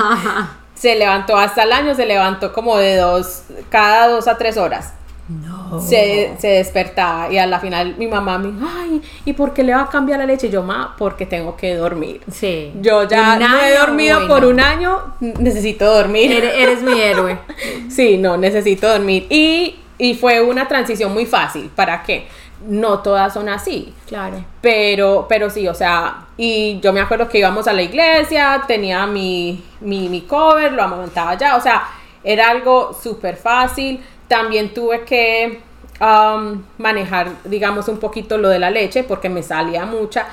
se 0.75 0.97
levantó 0.97 1.37
hasta 1.37 1.62
el 1.62 1.73
año, 1.73 1.95
se 1.95 2.07
levantó 2.07 2.53
como 2.53 2.77
de 2.77 2.97
dos, 2.97 3.45
cada 3.68 4.09
dos 4.09 4.29
a 4.29 4.37
tres 4.37 4.57
horas. 4.57 4.95
No. 5.29 5.81
Se, 5.81 6.35
se, 6.38 6.49
despertaba 6.49 7.33
y 7.33 7.38
a 7.38 7.47
la 7.47 7.61
final 7.61 7.95
mi 7.97 8.07
mamá 8.07 8.38
me 8.38 8.49
dijo, 8.51 8.66
ay, 8.68 9.01
¿y 9.25 9.33
por 9.33 9.55
qué 9.55 9.62
le 9.62 9.73
va 9.73 9.83
a 9.83 9.88
cambiar 9.88 10.18
la 10.18 10.27
leche? 10.27 10.51
yo, 10.51 10.62
ma, 10.62 10.95
porque 10.99 11.25
tengo 11.25 11.57
que 11.57 11.75
dormir. 11.75 12.21
Sí. 12.31 12.73
Yo 12.81 13.09
ya 13.09 13.37
no 13.38 13.59
he 13.61 13.79
dormido 13.79 14.27
por 14.27 14.45
un 14.45 14.61
año, 14.61 15.14
necesito 15.21 15.87
dormir. 15.87 16.33
Eres, 16.33 16.55
eres 16.55 16.83
mi 16.83 17.01
héroe. 17.01 17.38
sí, 17.88 18.18
no, 18.18 18.37
necesito 18.37 18.88
dormir. 18.88 19.27
Y 19.31 19.77
y 20.03 20.14
fue 20.14 20.40
una 20.40 20.66
transición 20.66 21.14
muy 21.14 21.27
fácil. 21.27 21.71
¿Para 21.75 22.03
qué? 22.03 22.27
No 22.66 23.01
todas 23.01 23.35
son 23.35 23.48
así. 23.48 23.92
Claro. 24.07 24.44
Pero, 24.61 25.27
pero 25.29 25.51
sí, 25.51 25.66
o 25.68 25.75
sea, 25.75 26.27
y 26.37 26.81
yo 26.81 26.92
me 26.92 27.01
acuerdo 27.01 27.29
que 27.29 27.38
íbamos 27.38 27.66
a 27.66 27.72
la 27.72 27.83
iglesia, 27.83 28.62
tenía 28.66 29.07
mi, 29.07 29.64
mi, 29.81 30.09
mi 30.09 30.22
cover, 30.22 30.72
lo 30.72 30.83
amamantaba 30.83 31.35
ya, 31.35 31.57
o 31.57 31.61
sea, 31.61 31.85
era 32.25 32.51
algo 32.51 32.96
súper 33.01 33.37
fácil. 33.37 34.01
También 34.29 34.72
tuve 34.72 35.05
que 35.05 35.61
um, 36.01 36.62
manejar, 36.79 37.29
digamos, 37.44 37.88
un 37.88 37.98
poquito 37.98 38.38
lo 38.38 38.48
de 38.48 38.59
la 38.59 38.70
leche 38.70 39.05
porque 39.05 39.29
me 39.29 39.42
salía 39.42 39.85
mucha. 39.85 40.27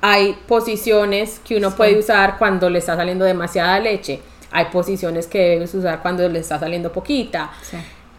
Hay 0.00 0.36
posiciones 0.46 1.40
que 1.46 1.56
uno 1.56 1.70
puede 1.70 1.98
usar 1.98 2.36
cuando 2.38 2.68
le 2.68 2.78
está 2.78 2.96
saliendo 2.96 3.24
demasiada 3.24 3.78
leche. 3.78 4.20
Hay 4.50 4.66
posiciones 4.66 5.26
que 5.26 5.38
debes 5.38 5.74
usar 5.74 6.02
cuando 6.02 6.28
le 6.28 6.40
está 6.40 6.58
saliendo 6.58 6.92
poquita. 6.92 7.50
Sí. 7.62 7.76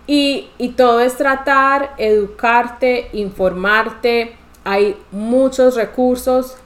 Y, 0.07 0.49
todo 0.77 0.99
es 0.99 1.17
tratar, 1.17 1.93
educarte, 1.97 3.09
informarte. 3.13 4.35
Hay 4.63 4.97
muchos 5.11 5.75
recursos, 5.75 6.57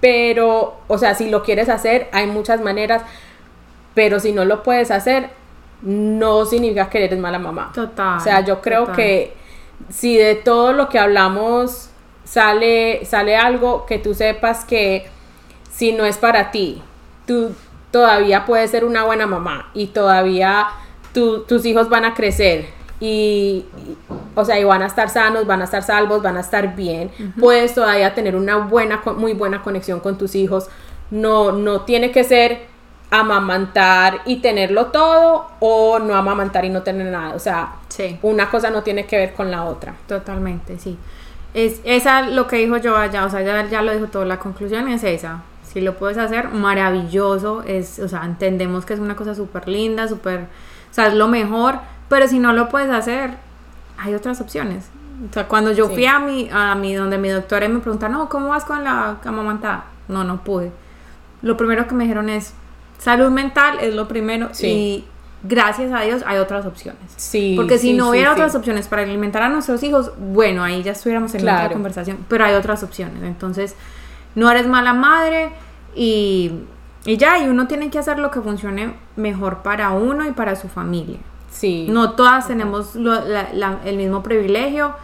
pero, 0.00 0.76
o 0.88 0.98
sea, 0.98 1.14
si 1.14 1.30
lo 1.30 1.42
quieres 1.42 1.68
hacer, 1.68 2.08
hay 2.12 2.26
muchas 2.26 2.60
maneras, 2.60 3.02
pero 3.94 4.18
si 4.18 4.32
no 4.32 4.44
lo 4.44 4.62
puedes 4.62 4.90
hacer, 4.90 5.30
no 5.82 6.44
significa 6.46 6.90
que 6.90 7.04
eres 7.04 7.18
mala 7.18 7.38
mamá. 7.38 7.70
Total. 7.74 8.18
O 8.18 8.20
sea, 8.20 8.40
yo 8.44 8.60
creo 8.60 8.92
que 8.92 9.34
si 9.88 10.16
de 10.16 10.34
todo 10.34 10.72
lo 10.72 10.88
que 10.88 10.98
hablamos 10.98 11.90
sale, 12.24 13.04
sale 13.04 13.36
algo, 13.36 13.86
que 13.86 13.98
tú 13.98 14.14
sepas 14.14 14.64
que 14.64 15.06
si 15.70 15.92
no 15.92 16.04
es 16.04 16.18
para 16.18 16.50
ti, 16.50 16.82
tú 17.26 17.54
todavía 17.90 18.46
puedes 18.46 18.70
ser 18.70 18.84
una 18.84 19.04
buena 19.04 19.26
mamá 19.26 19.70
y 19.74 19.88
todavía 19.88 20.68
tus 21.12 21.64
hijos 21.64 21.88
van 21.88 22.04
a 22.04 22.14
crecer 22.14 22.79
y, 23.00 23.64
o 24.34 24.44
sea, 24.44 24.60
y 24.60 24.64
van 24.64 24.82
a 24.82 24.86
estar 24.86 25.08
sanos, 25.08 25.46
van 25.46 25.62
a 25.62 25.64
estar 25.64 25.82
salvos, 25.82 26.22
van 26.22 26.36
a 26.36 26.40
estar 26.40 26.76
bien. 26.76 27.10
Puedes 27.40 27.74
todavía 27.74 28.14
tener 28.14 28.36
una 28.36 28.58
buena, 28.58 29.02
muy 29.16 29.32
buena 29.32 29.62
conexión 29.62 30.00
con 30.00 30.18
tus 30.18 30.34
hijos. 30.34 30.68
No, 31.10 31.52
no 31.52 31.80
tiene 31.82 32.12
que 32.12 32.24
ser 32.24 32.68
amamantar 33.10 34.20
y 34.24 34.36
tenerlo 34.36 34.86
todo 34.86 35.48
o 35.58 35.98
no 35.98 36.14
amamantar 36.14 36.64
y 36.66 36.68
no 36.68 36.82
tener 36.82 37.06
nada. 37.06 37.34
O 37.34 37.38
sea, 37.38 37.76
una 38.22 38.50
cosa 38.50 38.70
no 38.70 38.82
tiene 38.82 39.06
que 39.06 39.16
ver 39.16 39.32
con 39.32 39.50
la 39.50 39.64
otra. 39.64 39.94
Totalmente, 40.06 40.78
sí. 40.78 40.98
Es 41.54 41.80
esa 41.84 42.22
lo 42.22 42.46
que 42.46 42.56
dijo 42.56 42.76
yo 42.76 42.96
allá, 42.96 43.24
o 43.24 43.30
sea, 43.30 43.40
ya, 43.40 43.66
ya 43.66 43.82
lo 43.82 43.92
dijo 43.92 44.06
todo. 44.06 44.26
La 44.26 44.38
conclusión 44.38 44.88
es 44.88 45.02
esa. 45.04 45.42
Si 45.64 45.80
lo 45.80 45.96
puedes 45.96 46.18
hacer, 46.18 46.50
maravilloso. 46.50 47.62
Es, 47.66 47.98
o 47.98 48.08
sea, 48.08 48.24
entendemos 48.24 48.84
que 48.84 48.92
es 48.92 49.00
una 49.00 49.16
cosa 49.16 49.34
súper 49.34 49.68
linda, 49.68 50.06
súper, 50.06 50.40
o 50.40 50.94
sea, 50.94 51.08
es 51.08 51.14
lo 51.14 51.28
mejor 51.28 51.80
pero 52.10 52.26
si 52.26 52.40
no 52.40 52.52
lo 52.52 52.68
puedes 52.68 52.90
hacer, 52.90 53.30
hay 53.96 54.14
otras 54.14 54.40
opciones. 54.40 54.90
O 55.30 55.32
sea, 55.32 55.46
cuando 55.46 55.70
yo 55.72 55.88
fui 55.88 56.06
a 56.06 56.18
mi, 56.18 56.50
a 56.52 56.74
mi, 56.74 56.92
donde 56.92 57.18
mi 57.18 57.28
doctora 57.28 57.68
me 57.68 57.78
pregunta, 57.78 58.08
no, 58.08 58.28
¿cómo 58.28 58.48
vas 58.48 58.64
con 58.64 58.82
la 58.82 59.18
amamantada? 59.24 59.84
No, 60.08 60.24
no 60.24 60.42
pude. 60.42 60.72
Lo 61.40 61.56
primero 61.56 61.86
que 61.86 61.94
me 61.94 62.04
dijeron 62.04 62.28
es, 62.28 62.52
salud 62.98 63.30
mental 63.30 63.78
es 63.80 63.94
lo 63.94 64.08
primero 64.08 64.50
y 64.60 65.04
gracias 65.44 65.92
a 65.92 66.00
Dios 66.00 66.24
hay 66.26 66.38
otras 66.38 66.66
opciones. 66.66 67.12
Sí. 67.14 67.54
Porque 67.56 67.78
si 67.78 67.92
no 67.92 68.10
hubiera 68.10 68.32
otras 68.32 68.56
opciones 68.56 68.88
para 68.88 69.02
alimentar 69.02 69.42
a 69.42 69.48
nuestros 69.48 69.80
hijos, 69.84 70.10
bueno, 70.18 70.64
ahí 70.64 70.82
ya 70.82 70.92
estuviéramos 70.92 71.32
en 71.36 71.42
otra 71.42 71.70
conversación, 71.70 72.18
pero 72.28 72.44
hay 72.44 72.54
otras 72.54 72.82
opciones. 72.82 73.22
Entonces, 73.22 73.76
no 74.34 74.50
eres 74.50 74.66
mala 74.66 74.94
madre 74.94 75.52
y, 75.94 76.50
y 77.04 77.16
ya, 77.18 77.38
y 77.38 77.48
uno 77.48 77.68
tiene 77.68 77.88
que 77.88 78.00
hacer 78.00 78.18
lo 78.18 78.32
que 78.32 78.40
funcione 78.40 78.94
mejor 79.14 79.58
para 79.58 79.90
uno 79.90 80.26
y 80.26 80.32
para 80.32 80.56
su 80.56 80.66
familia. 80.66 81.18
No 81.88 82.12
todas 82.12 82.48
tenemos 82.48 82.96
el 82.96 83.96
mismo 83.96 84.22
privilegio 84.22 84.94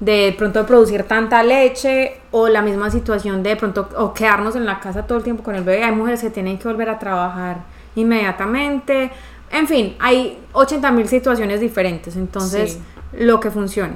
de 0.00 0.34
pronto 0.36 0.66
producir 0.66 1.04
tanta 1.04 1.44
leche 1.44 2.20
o 2.32 2.48
la 2.48 2.60
misma 2.60 2.90
situación 2.90 3.44
de 3.44 3.54
pronto 3.54 3.88
o 3.96 4.12
quedarnos 4.12 4.56
en 4.56 4.66
la 4.66 4.80
casa 4.80 5.06
todo 5.06 5.18
el 5.18 5.24
tiempo 5.24 5.44
con 5.44 5.54
el 5.54 5.62
bebé. 5.62 5.84
Hay 5.84 5.92
mujeres 5.92 6.20
que 6.20 6.30
tienen 6.30 6.58
que 6.58 6.66
volver 6.66 6.90
a 6.90 6.98
trabajar 6.98 7.58
inmediatamente. 7.94 9.12
En 9.52 9.68
fin, 9.68 9.94
hay 10.00 10.40
80 10.54 10.90
mil 10.90 11.06
situaciones 11.06 11.60
diferentes. 11.60 12.16
Entonces, 12.16 12.80
lo 13.12 13.38
que 13.38 13.52
funcione. 13.52 13.94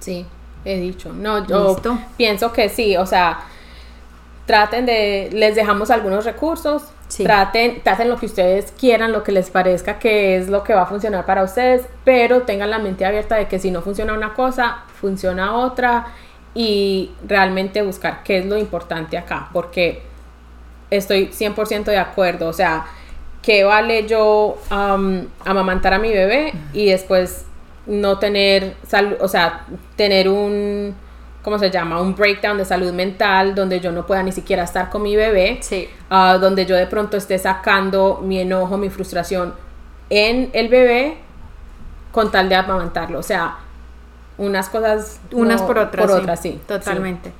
Sí, 0.00 0.26
he 0.64 0.80
dicho. 0.80 1.12
No, 1.12 1.46
yo 1.46 1.76
pienso 2.16 2.52
que 2.52 2.68
sí. 2.68 2.96
O 2.96 3.06
sea, 3.06 3.38
traten 4.46 4.84
de, 4.84 5.30
les 5.32 5.54
dejamos 5.54 5.90
algunos 5.90 6.24
recursos 6.24 6.82
Traten, 7.16 7.82
hacen 7.84 8.08
lo 8.08 8.16
que 8.16 8.26
ustedes 8.26 8.72
quieran, 8.78 9.12
lo 9.12 9.22
que 9.22 9.32
les 9.32 9.50
parezca 9.50 9.98
que 9.98 10.36
es 10.36 10.48
lo 10.48 10.62
que 10.62 10.74
va 10.74 10.82
a 10.82 10.86
funcionar 10.86 11.26
para 11.26 11.42
ustedes, 11.42 11.82
pero 12.04 12.42
tengan 12.42 12.70
la 12.70 12.78
mente 12.78 13.04
abierta 13.04 13.36
de 13.36 13.48
que 13.48 13.58
si 13.58 13.70
no 13.70 13.82
funciona 13.82 14.14
una 14.14 14.34
cosa, 14.34 14.84
funciona 15.00 15.56
otra 15.56 16.06
y 16.54 17.10
realmente 17.26 17.82
buscar 17.82 18.22
qué 18.22 18.38
es 18.38 18.46
lo 18.46 18.56
importante 18.56 19.18
acá, 19.18 19.48
porque 19.52 20.02
estoy 20.90 21.28
100% 21.28 21.84
de 21.84 21.98
acuerdo, 21.98 22.48
o 22.48 22.52
sea, 22.52 22.86
¿qué 23.42 23.64
vale 23.64 24.06
yo 24.06 24.58
amamantar 25.44 25.94
a 25.94 25.98
mi 25.98 26.10
bebé 26.10 26.52
y 26.72 26.86
después 26.86 27.44
no 27.86 28.18
tener, 28.18 28.76
o 29.20 29.28
sea, 29.28 29.66
tener 29.96 30.28
un 30.28 30.94
¿cómo 31.42 31.58
se 31.58 31.70
llama? 31.70 32.00
Un 32.00 32.14
breakdown 32.14 32.58
de 32.58 32.64
salud 32.64 32.92
mental 32.92 33.54
donde 33.54 33.80
yo 33.80 33.92
no 33.92 34.06
pueda 34.06 34.22
ni 34.22 34.32
siquiera 34.32 34.64
estar 34.64 34.90
con 34.90 35.02
mi 35.02 35.16
bebé, 35.16 35.58
sí. 35.60 35.88
Ah, 36.08 36.38
donde 36.40 36.66
yo 36.66 36.76
de 36.76 36.86
pronto 36.86 37.16
esté 37.16 37.38
sacando 37.38 38.20
mi 38.22 38.40
enojo, 38.40 38.76
mi 38.76 38.90
frustración 38.90 39.54
en 40.10 40.50
el 40.52 40.68
bebé 40.68 41.16
con 42.12 42.30
tal 42.30 42.48
de 42.48 42.56
amamantarlo. 42.56 43.18
O 43.18 43.22
sea, 43.22 43.58
unas 44.38 44.68
cosas 44.68 45.20
unas 45.32 45.62
por 45.62 45.78
otras. 45.78 46.06
Por 46.06 46.20
otras, 46.20 46.40
sí. 46.40 46.60
Totalmente. 46.66 47.32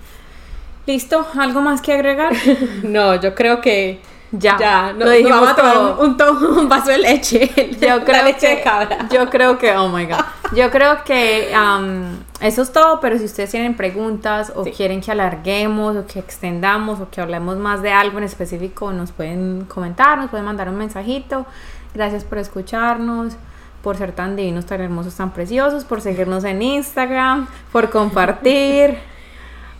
¿Listo? 0.86 1.26
¿Algo 1.38 1.60
más 1.60 1.80
que 1.82 1.92
agregar? 1.92 2.32
no, 2.82 3.16
yo 3.16 3.34
creo 3.34 3.60
que 3.60 4.00
ya, 4.32 4.56
ya 4.58 4.92
no, 4.92 5.06
lo 5.06 5.28
vamos 5.28 5.48
a 5.48 5.56
tomar 5.56 5.78
un, 5.98 6.58
un, 6.58 6.68
vaso 6.68 6.90
de 6.90 6.98
leche. 6.98 7.50
Yo 7.80 8.04
creo 8.04 8.24
leche 8.24 8.46
que, 8.46 8.56
de 8.56 8.62
cabra. 8.62 9.08
Yo 9.10 9.28
creo 9.28 9.58
que, 9.58 9.76
oh 9.76 9.88
my 9.88 10.06
god. 10.06 10.20
Yo 10.54 10.70
creo 10.70 11.02
que 11.04 11.52
um, 11.54 12.16
eso 12.40 12.62
es 12.62 12.72
todo, 12.72 13.00
pero 13.00 13.18
si 13.18 13.24
ustedes 13.24 13.50
tienen 13.50 13.76
preguntas 13.76 14.52
o 14.54 14.64
quieren 14.64 15.00
que 15.00 15.10
alarguemos 15.10 15.96
o 15.96 16.06
que 16.06 16.20
extendamos 16.20 17.00
o 17.00 17.10
que 17.10 17.20
hablemos 17.20 17.56
más 17.56 17.82
de 17.82 17.92
algo 17.92 18.18
en 18.18 18.24
específico, 18.24 18.92
nos 18.92 19.10
pueden 19.10 19.64
comentar, 19.64 20.18
nos 20.18 20.30
pueden 20.30 20.46
mandar 20.46 20.68
un 20.68 20.76
mensajito. 20.76 21.46
Gracias 21.94 22.22
por 22.22 22.38
escucharnos, 22.38 23.34
por 23.82 23.96
ser 23.96 24.12
tan 24.12 24.36
divinos, 24.36 24.66
tan 24.66 24.80
hermosos, 24.80 25.14
tan 25.16 25.32
preciosos, 25.32 25.84
por 25.84 26.00
seguirnos 26.00 26.44
en 26.44 26.62
Instagram, 26.62 27.48
por 27.72 27.90
compartir. 27.90 28.96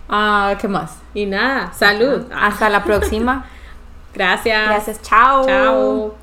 Uh, 0.09 0.57
¿Qué 0.61 0.67
más? 0.67 0.99
Y 1.15 1.27
nada, 1.27 1.73
salud. 1.73 2.27
Hasta 2.35 2.69
la 2.69 2.83
próxima. 2.83 3.47
Gracias. 4.15 4.69
Gracias, 4.69 5.03
chao. 5.03 5.45
Chao. 5.45 6.20